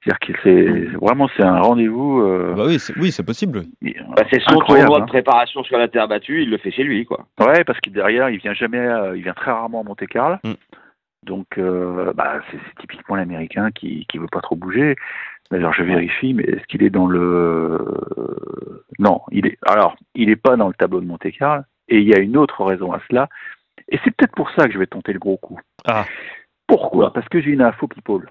C'est-à-dire 0.03 0.19
que 0.19 0.41
c'est 0.43 0.97
vraiment 0.97 1.29
c'est 1.35 1.43
un 1.43 1.59
rendez-vous. 1.59 2.21
Euh, 2.21 2.53
bah 2.55 2.63
oui, 2.67 2.77
c'est, 2.77 2.97
oui, 2.97 3.11
possible. 3.25 3.63
Bah, 3.81 4.23
c'est 4.31 4.41
son 4.41 4.59
tournoi 4.59 4.99
de 4.99 5.03
hein. 5.03 5.05
préparation 5.05 5.63
sur 5.63 5.77
la 5.77 5.87
terre 5.87 6.07
battue, 6.07 6.43
il 6.43 6.49
le 6.49 6.57
fait 6.57 6.71
chez 6.71 6.83
lui, 6.83 7.05
quoi. 7.05 7.25
Ouais, 7.39 7.63
parce 7.63 7.79
que 7.79 7.89
derrière, 7.89 8.29
il 8.29 8.39
vient 8.39 8.53
jamais, 8.53 8.79
euh, 8.79 9.15
il 9.15 9.23
vient 9.23 9.33
très 9.33 9.51
rarement 9.51 9.81
à 9.81 9.83
Monte 9.83 10.05
Carlo. 10.07 10.37
Mm. 10.43 10.53
Donc, 11.23 11.57
euh, 11.57 12.11
bah, 12.13 12.41
c'est, 12.51 12.59
typiquement 12.81 13.15
l'américain 13.15 13.71
qui 13.71 14.05
qui 14.09 14.17
veut 14.17 14.27
pas 14.27 14.41
trop 14.41 14.57
bouger. 14.57 14.95
D'ailleurs, 15.51 15.73
je 15.73 15.83
vérifie, 15.83 16.33
mais 16.33 16.43
est-ce 16.43 16.65
qu'il 16.67 16.83
est 16.83 16.89
dans 16.89 17.07
le 17.07 17.79
Non, 18.99 19.21
il 19.31 19.47
est. 19.47 19.57
Alors, 19.65 19.95
il 20.15 20.29
est 20.29 20.35
pas 20.35 20.57
dans 20.57 20.67
le 20.67 20.73
tableau 20.73 20.99
de 20.99 21.05
Monte 21.05 21.31
Carlo. 21.37 21.63
Et 21.93 21.99
il 21.99 22.07
y 22.07 22.15
a 22.15 22.19
une 22.19 22.37
autre 22.37 22.63
raison 22.65 22.91
à 22.91 22.99
cela. 23.07 23.29
Et 23.87 23.99
c'est 24.03 24.09
peut-être 24.09 24.33
pour 24.33 24.49
ça 24.55 24.65
que 24.65 24.73
je 24.73 24.79
vais 24.79 24.87
tenter 24.87 25.13
le 25.13 25.19
gros 25.19 25.37
coup. 25.37 25.59
Ah. 25.85 26.05
Pourquoi? 26.65 27.13
Parce 27.13 27.29
que 27.29 27.39
j'ai 27.39 27.51
une 27.51 27.61
info 27.61 27.87
people. 27.87 28.27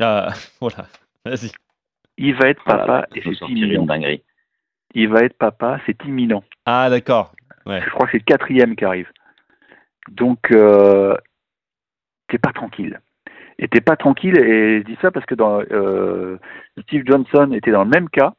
Ah, 0.00 0.30
voilà. 0.60 0.88
Vas-y. 1.24 1.52
Il 2.18 2.34
va 2.34 2.48
être 2.48 2.64
papa 2.64 3.06
et 3.14 3.22
c'est 3.22 3.46
imminent. 3.46 3.86
Il 4.94 5.08
va 5.08 5.20
être 5.20 5.38
papa, 5.38 5.80
c'est 5.86 6.04
imminent. 6.04 6.42
Ah 6.66 6.90
d'accord. 6.90 7.32
Je 7.66 7.88
crois 7.90 8.06
que 8.06 8.12
c'est 8.12 8.18
le 8.18 8.24
quatrième 8.24 8.74
qui 8.74 8.84
arrive. 8.84 9.08
Donc, 10.10 10.50
euh, 10.50 11.16
t'es 12.28 12.38
pas 12.38 12.52
tranquille. 12.52 13.00
Et 13.58 13.68
t'es 13.68 13.80
pas 13.80 13.96
tranquille, 13.96 14.36
et 14.38 14.80
je 14.80 14.84
dis 14.84 14.98
ça 15.00 15.12
parce 15.12 15.24
que 15.26 15.36
dans, 15.36 15.60
euh, 15.70 16.38
Steve 16.82 17.04
Johnson 17.06 17.52
était 17.52 17.70
dans 17.70 17.84
le 17.84 17.90
même 17.90 18.08
cas. 18.08 18.34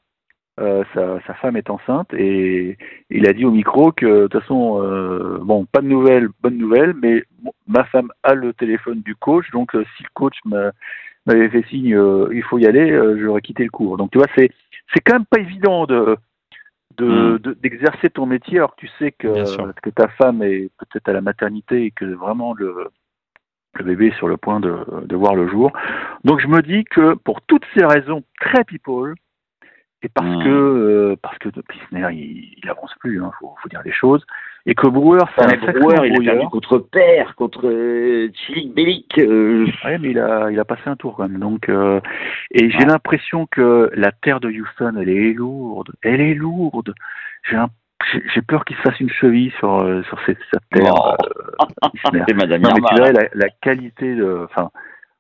Euh, 0.58 0.86
sa, 0.94 1.34
femme 1.34 1.58
est 1.58 1.70
enceinte 1.70 2.14
et 2.14 2.78
il 3.10 3.28
a 3.28 3.34
dit 3.34 3.44
au 3.44 3.52
micro 3.52 3.92
que 3.92 4.06
de 4.06 4.28
toute 4.28 4.42
façon, 4.42 4.82
euh, 4.82 5.38
bon, 5.42 5.66
pas 5.66 5.82
de 5.82 5.88
nouvelles, 5.88 6.30
bonne 6.42 6.58
nouvelle, 6.58 6.94
mais 6.94 7.24
ma 7.68 7.84
femme 7.84 8.10
a 8.24 8.36
le 8.36 8.54
téléphone 8.54 9.02
du 9.02 9.16
coach, 9.16 9.52
donc 9.52 9.72
si 9.74 10.04
le 10.04 10.10
coach 10.14 10.38
m'avait 10.46 11.50
fait 11.50 11.66
signe 11.68 11.94
euh, 11.96 12.30
il 12.32 12.42
faut 12.42 12.58
y 12.58 12.66
aller, 12.66 12.90
euh, 12.90 13.20
j'aurais 13.22 13.42
quitté 13.42 13.66
le 13.66 13.70
cours. 13.70 13.98
Donc 13.98 14.12
tu 14.12 14.18
vois, 14.18 14.28
c'est 14.38 14.50
c'est 14.94 15.02
quand 15.02 15.16
même 15.16 15.26
pas 15.26 15.42
évident 15.42 15.88
de 15.88 16.18
hmm. 17.02 17.38
d'exercer 17.62 18.10
ton 18.10 18.26
métier 18.26 18.60
alors 18.60 18.78
que 18.78 18.86
tu 18.86 18.90
sais 18.98 19.12
que, 19.12 19.28
que 19.82 19.90
ta 19.90 20.08
femme 20.08 20.42
est 20.42 20.70
peut-être 20.78 21.10
à 21.10 21.14
la 21.14 21.22
maternité 21.22 21.84
et 21.84 21.92
que 21.92 22.06
vraiment 22.06 22.54
le, 22.54 22.88
le 23.74 23.84
bébé 23.84 24.08
est 24.08 24.18
sur 24.18 24.30
le 24.30 24.38
point 24.38 24.62
de, 24.62 24.78
de 25.06 25.16
voir 25.18 25.36
le 25.36 25.50
jour. 25.50 25.74
Donc 26.24 26.40
je 26.40 26.48
me 26.48 26.62
dis 26.62 26.86
que 26.86 27.16
pour 27.16 27.42
toutes 27.42 27.66
ces 27.76 27.84
raisons 27.84 28.24
très 28.40 28.64
people, 28.64 29.16
et 30.02 30.10
parce 30.10 30.28
mmh. 30.28 30.44
que 30.44 31.16
parce 31.22 31.38
que 31.40 31.50
Pilsner 31.50 32.08
il, 32.12 32.54
il 32.62 32.70
avance 32.70 32.94
plus, 33.00 33.22
hein, 33.22 33.32
faut, 33.40 33.56
faut 33.62 33.70
dire 33.70 33.82
les 33.84 33.92
choses. 33.92 34.26
Et 34.68 34.74
que 34.74 34.88
Brewer, 34.88 35.20
c'est 35.38 35.46
un 35.46 35.72
Brewer, 35.74 36.08
il 36.08 36.30
a 36.30 36.34
perdu 36.34 36.48
contre 36.48 36.80
Père, 36.80 37.36
contre 37.36 37.68
euh, 37.68 38.32
Chilik 38.34 38.74
Belik. 38.74 39.20
Euh... 39.20 39.68
Ouais, 39.84 40.00
mais 40.00 40.10
il 40.10 40.20
a, 40.20 40.50
il 40.50 40.60
a 40.60 40.66
passé 40.66 40.82
un 40.88 40.96
tour 40.96 41.16
quand 41.16 41.30
même. 41.30 41.40
Donc, 41.40 41.70
euh, 41.70 42.02
et 42.50 42.72
j'ai 42.72 42.86
l'impression 42.86 43.46
que 43.46 43.92
la 43.94 44.12
terre 44.12 44.40
de 44.40 44.50
Houston, 44.50 44.96
elle 45.00 45.10
est 45.10 45.34
lourde. 45.34 45.92
Elle 46.02 46.20
est 46.20 46.34
lourde. 46.34 46.96
J'ai 47.44 47.58
j'ai 48.34 48.42
peur 48.42 48.66
qu'il 48.66 48.76
se 48.78 48.82
fasse 48.82 49.00
une 49.00 49.10
cheville 49.10 49.52
sur 49.60 49.82
euh, 49.82 50.02
sur 50.04 50.20
cette, 50.26 50.38
cette 50.52 50.64
terre. 50.72 50.94
Euh, 50.94 51.90
c'est 52.28 52.34
Madame 52.34 52.62
non, 52.62 52.70
mais 52.76 52.82
tu 52.88 52.96
vois 52.96 53.12
la, 53.12 53.28
la, 53.34 53.50
qualité 53.62 54.16
de, 54.16 54.46
enfin, 54.46 54.70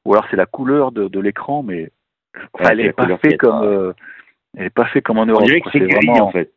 ou 0.05 0.13
alors 0.13 0.25
c'est 0.29 0.37
la 0.37 0.45
couleur 0.45 0.91
de, 0.91 1.07
de 1.07 1.19
l'écran, 1.19 1.63
mais 1.63 1.91
enfin, 2.53 2.69
elle 2.71 2.77
n'est 2.77 2.93
pas 2.93 3.07
fait 3.17 3.37
comme, 3.37 3.63
euh, 3.63 3.93
elle 4.55 4.67
est 4.67 4.69
pas 4.69 4.85
fait 4.85 5.01
comme 5.01 5.17
en 5.17 5.25
Europe. 5.25 5.43
On 5.43 5.45
dirait 5.45 5.61
que 5.61 5.69
c'est 5.71 5.79
gris 5.79 6.07
vraiment... 6.07 6.27
en 6.27 6.31
fait. 6.31 6.51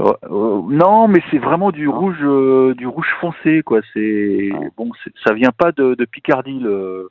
Euh, 0.00 0.12
euh, 0.24 0.62
non, 0.68 1.08
mais 1.08 1.20
c'est 1.30 1.38
vraiment 1.38 1.72
du 1.72 1.88
rouge, 1.88 2.18
euh, 2.22 2.74
du 2.74 2.86
rouge 2.86 3.08
foncé, 3.20 3.62
quoi. 3.62 3.80
C'est 3.92 4.50
bon, 4.76 4.92
ça 5.26 5.34
vient 5.34 5.50
pas 5.50 5.72
de, 5.72 5.94
de 5.94 6.04
Picardie 6.04 6.60
le, 6.60 7.10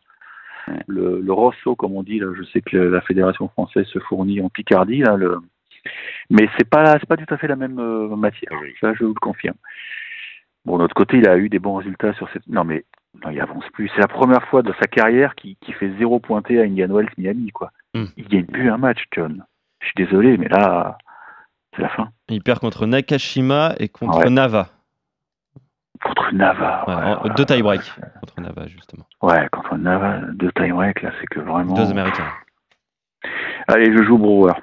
le, 0.88 1.20
le 1.20 1.34
Rosso, 1.34 1.76
comme 1.76 1.96
on 1.96 2.04
dit. 2.04 2.20
Là, 2.20 2.28
je 2.38 2.44
sais 2.44 2.62
que 2.62 2.78
la 2.78 3.02
fédération 3.02 3.50
française 3.50 3.86
se 3.88 4.00
fournit 4.00 4.40
en 4.42 4.50
Picardie, 4.50 5.00
là. 5.00 5.18
Le, 5.18 5.40
mais 6.30 6.48
c'est 6.58 6.70
pas, 6.70 6.94
c'est 7.00 7.10
pas 7.10 7.18
tout 7.18 7.34
à 7.34 7.38
fait 7.38 7.48
la 7.48 7.58
même 7.58 7.76
matière. 8.16 8.52
Ça, 8.80 8.94
je 8.94 9.04
vous 9.04 9.13
le 9.13 9.20
confirme. 9.20 9.58
Bon, 10.63 10.78
de 10.78 10.84
notre 10.84 10.96
côté, 10.96 11.18
il 11.18 11.28
a 11.28 11.38
eu 11.38 11.50
des 11.50 11.60
bons 11.60 11.76
résultats 11.76 12.13
sur 12.13 12.30
cette. 12.30 12.48
Non, 12.48 12.63
mais 12.63 12.86
non, 13.24 13.32
il 13.32 13.42
avance 13.42 13.66
plus. 13.74 13.90
C'est 13.96 14.02
la 14.02 14.08
première 14.08 14.44
fois 14.46 14.62
de 14.62 14.74
sa 14.80 14.88
carrière 14.88 15.36
qui, 15.36 15.58
qui 15.60 15.74
fait 15.74 15.92
zéro 15.98 16.20
pointé 16.20 16.60
à 16.60 16.63
Indian 16.63 16.88
Wells 16.90 17.10
Miami, 17.18 17.52
quoi. 17.52 17.72
Hmm. 17.94 18.06
Il 18.16 18.28
gagne 18.28 18.46
plus 18.46 18.70
un 18.70 18.78
match, 18.78 19.04
John. 19.13 19.44
Je 19.88 20.02
suis 20.04 20.06
désolé, 20.06 20.38
mais 20.38 20.50
là, 20.50 20.97
c'est 21.76 21.82
la 21.82 21.89
fin. 21.89 22.10
Il 22.28 22.43
perd 22.43 22.60
contre 22.60 22.86
Nakashima 22.86 23.73
et 23.80 23.88
contre 23.88 24.28
Nava. 24.30 24.67
Contre 26.04 26.34
Nava. 26.34 27.23
deux 27.38 27.45
tie-break 27.45 27.82
contre 28.19 28.41
Nava, 28.41 28.67
justement. 28.67 29.06
Ouais, 29.21 29.47
contre 29.52 29.78
Nava, 29.78 30.19
deux 30.34 30.52
tie-break, 30.52 31.02
là, 31.02 31.12
c'est 31.19 31.28
que 31.28 31.39
vraiment. 31.39 31.73
Deux 31.73 31.89
Américains. 31.89 32.28
Allez, 33.67 33.95
je 33.95 34.04
joue 34.04 34.17
Brewer. 34.17 34.54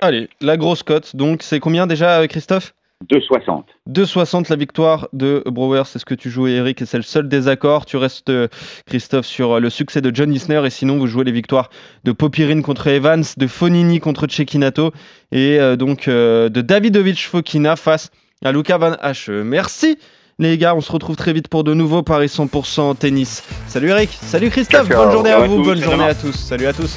Allez, 0.00 0.30
la 0.40 0.56
grosse 0.56 0.82
cote, 0.82 1.14
donc, 1.16 1.42
c'est 1.42 1.60
combien 1.60 1.86
déjà, 1.86 2.20
euh, 2.20 2.26
Christophe? 2.26 2.74
2,60. 3.10 3.64
2,60 3.88 4.50
la 4.50 4.56
victoire 4.56 5.08
de 5.12 5.42
Brewer, 5.46 5.82
c'est 5.86 5.98
ce 5.98 6.04
que 6.04 6.14
tu 6.14 6.30
joues 6.30 6.46
Eric? 6.46 6.82
Et 6.82 6.86
c'est 6.86 6.96
le 6.96 7.02
seul 7.02 7.28
désaccord. 7.28 7.86
Tu 7.86 7.96
restes 7.96 8.30
euh, 8.30 8.48
Christophe 8.86 9.26
sur 9.26 9.52
euh, 9.52 9.60
le 9.60 9.70
succès 9.70 10.00
de 10.00 10.14
John 10.14 10.32
Isner 10.32 10.62
et 10.64 10.70
sinon 10.70 10.98
vous 10.98 11.06
jouez 11.06 11.24
les 11.24 11.32
victoires 11.32 11.70
de 12.04 12.12
Popirine 12.12 12.62
contre 12.62 12.86
Evans, 12.88 13.24
de 13.36 13.46
Fonini 13.46 14.00
contre 14.00 14.26
Cecchinato 14.28 14.92
et 15.30 15.58
euh, 15.58 15.76
donc 15.76 16.08
de 16.08 16.48
Davidovic 16.48 17.26
Fokina 17.26 17.76
face 17.76 18.10
à 18.44 18.52
Luca 18.52 18.78
Van 18.78 18.96
Hache. 19.00 19.28
Merci 19.28 19.98
les 20.38 20.58
gars, 20.58 20.74
on 20.74 20.80
se 20.80 20.90
retrouve 20.90 21.16
très 21.16 21.32
vite 21.32 21.48
pour 21.48 21.62
de 21.62 21.74
nouveaux 21.74 22.02
Paris 22.02 22.26
100% 22.26 22.96
tennis. 22.96 23.44
Salut 23.66 23.90
Eric, 23.90 24.10
salut 24.20 24.50
Christophe, 24.50 24.88
bonne 24.88 25.12
journée 25.12 25.30
à 25.30 25.46
vous, 25.46 25.62
bonne 25.62 25.80
journée 25.80 26.04
à 26.04 26.14
tous. 26.14 26.32
Salut 26.32 26.66
à 26.66 26.72
tous. 26.72 26.96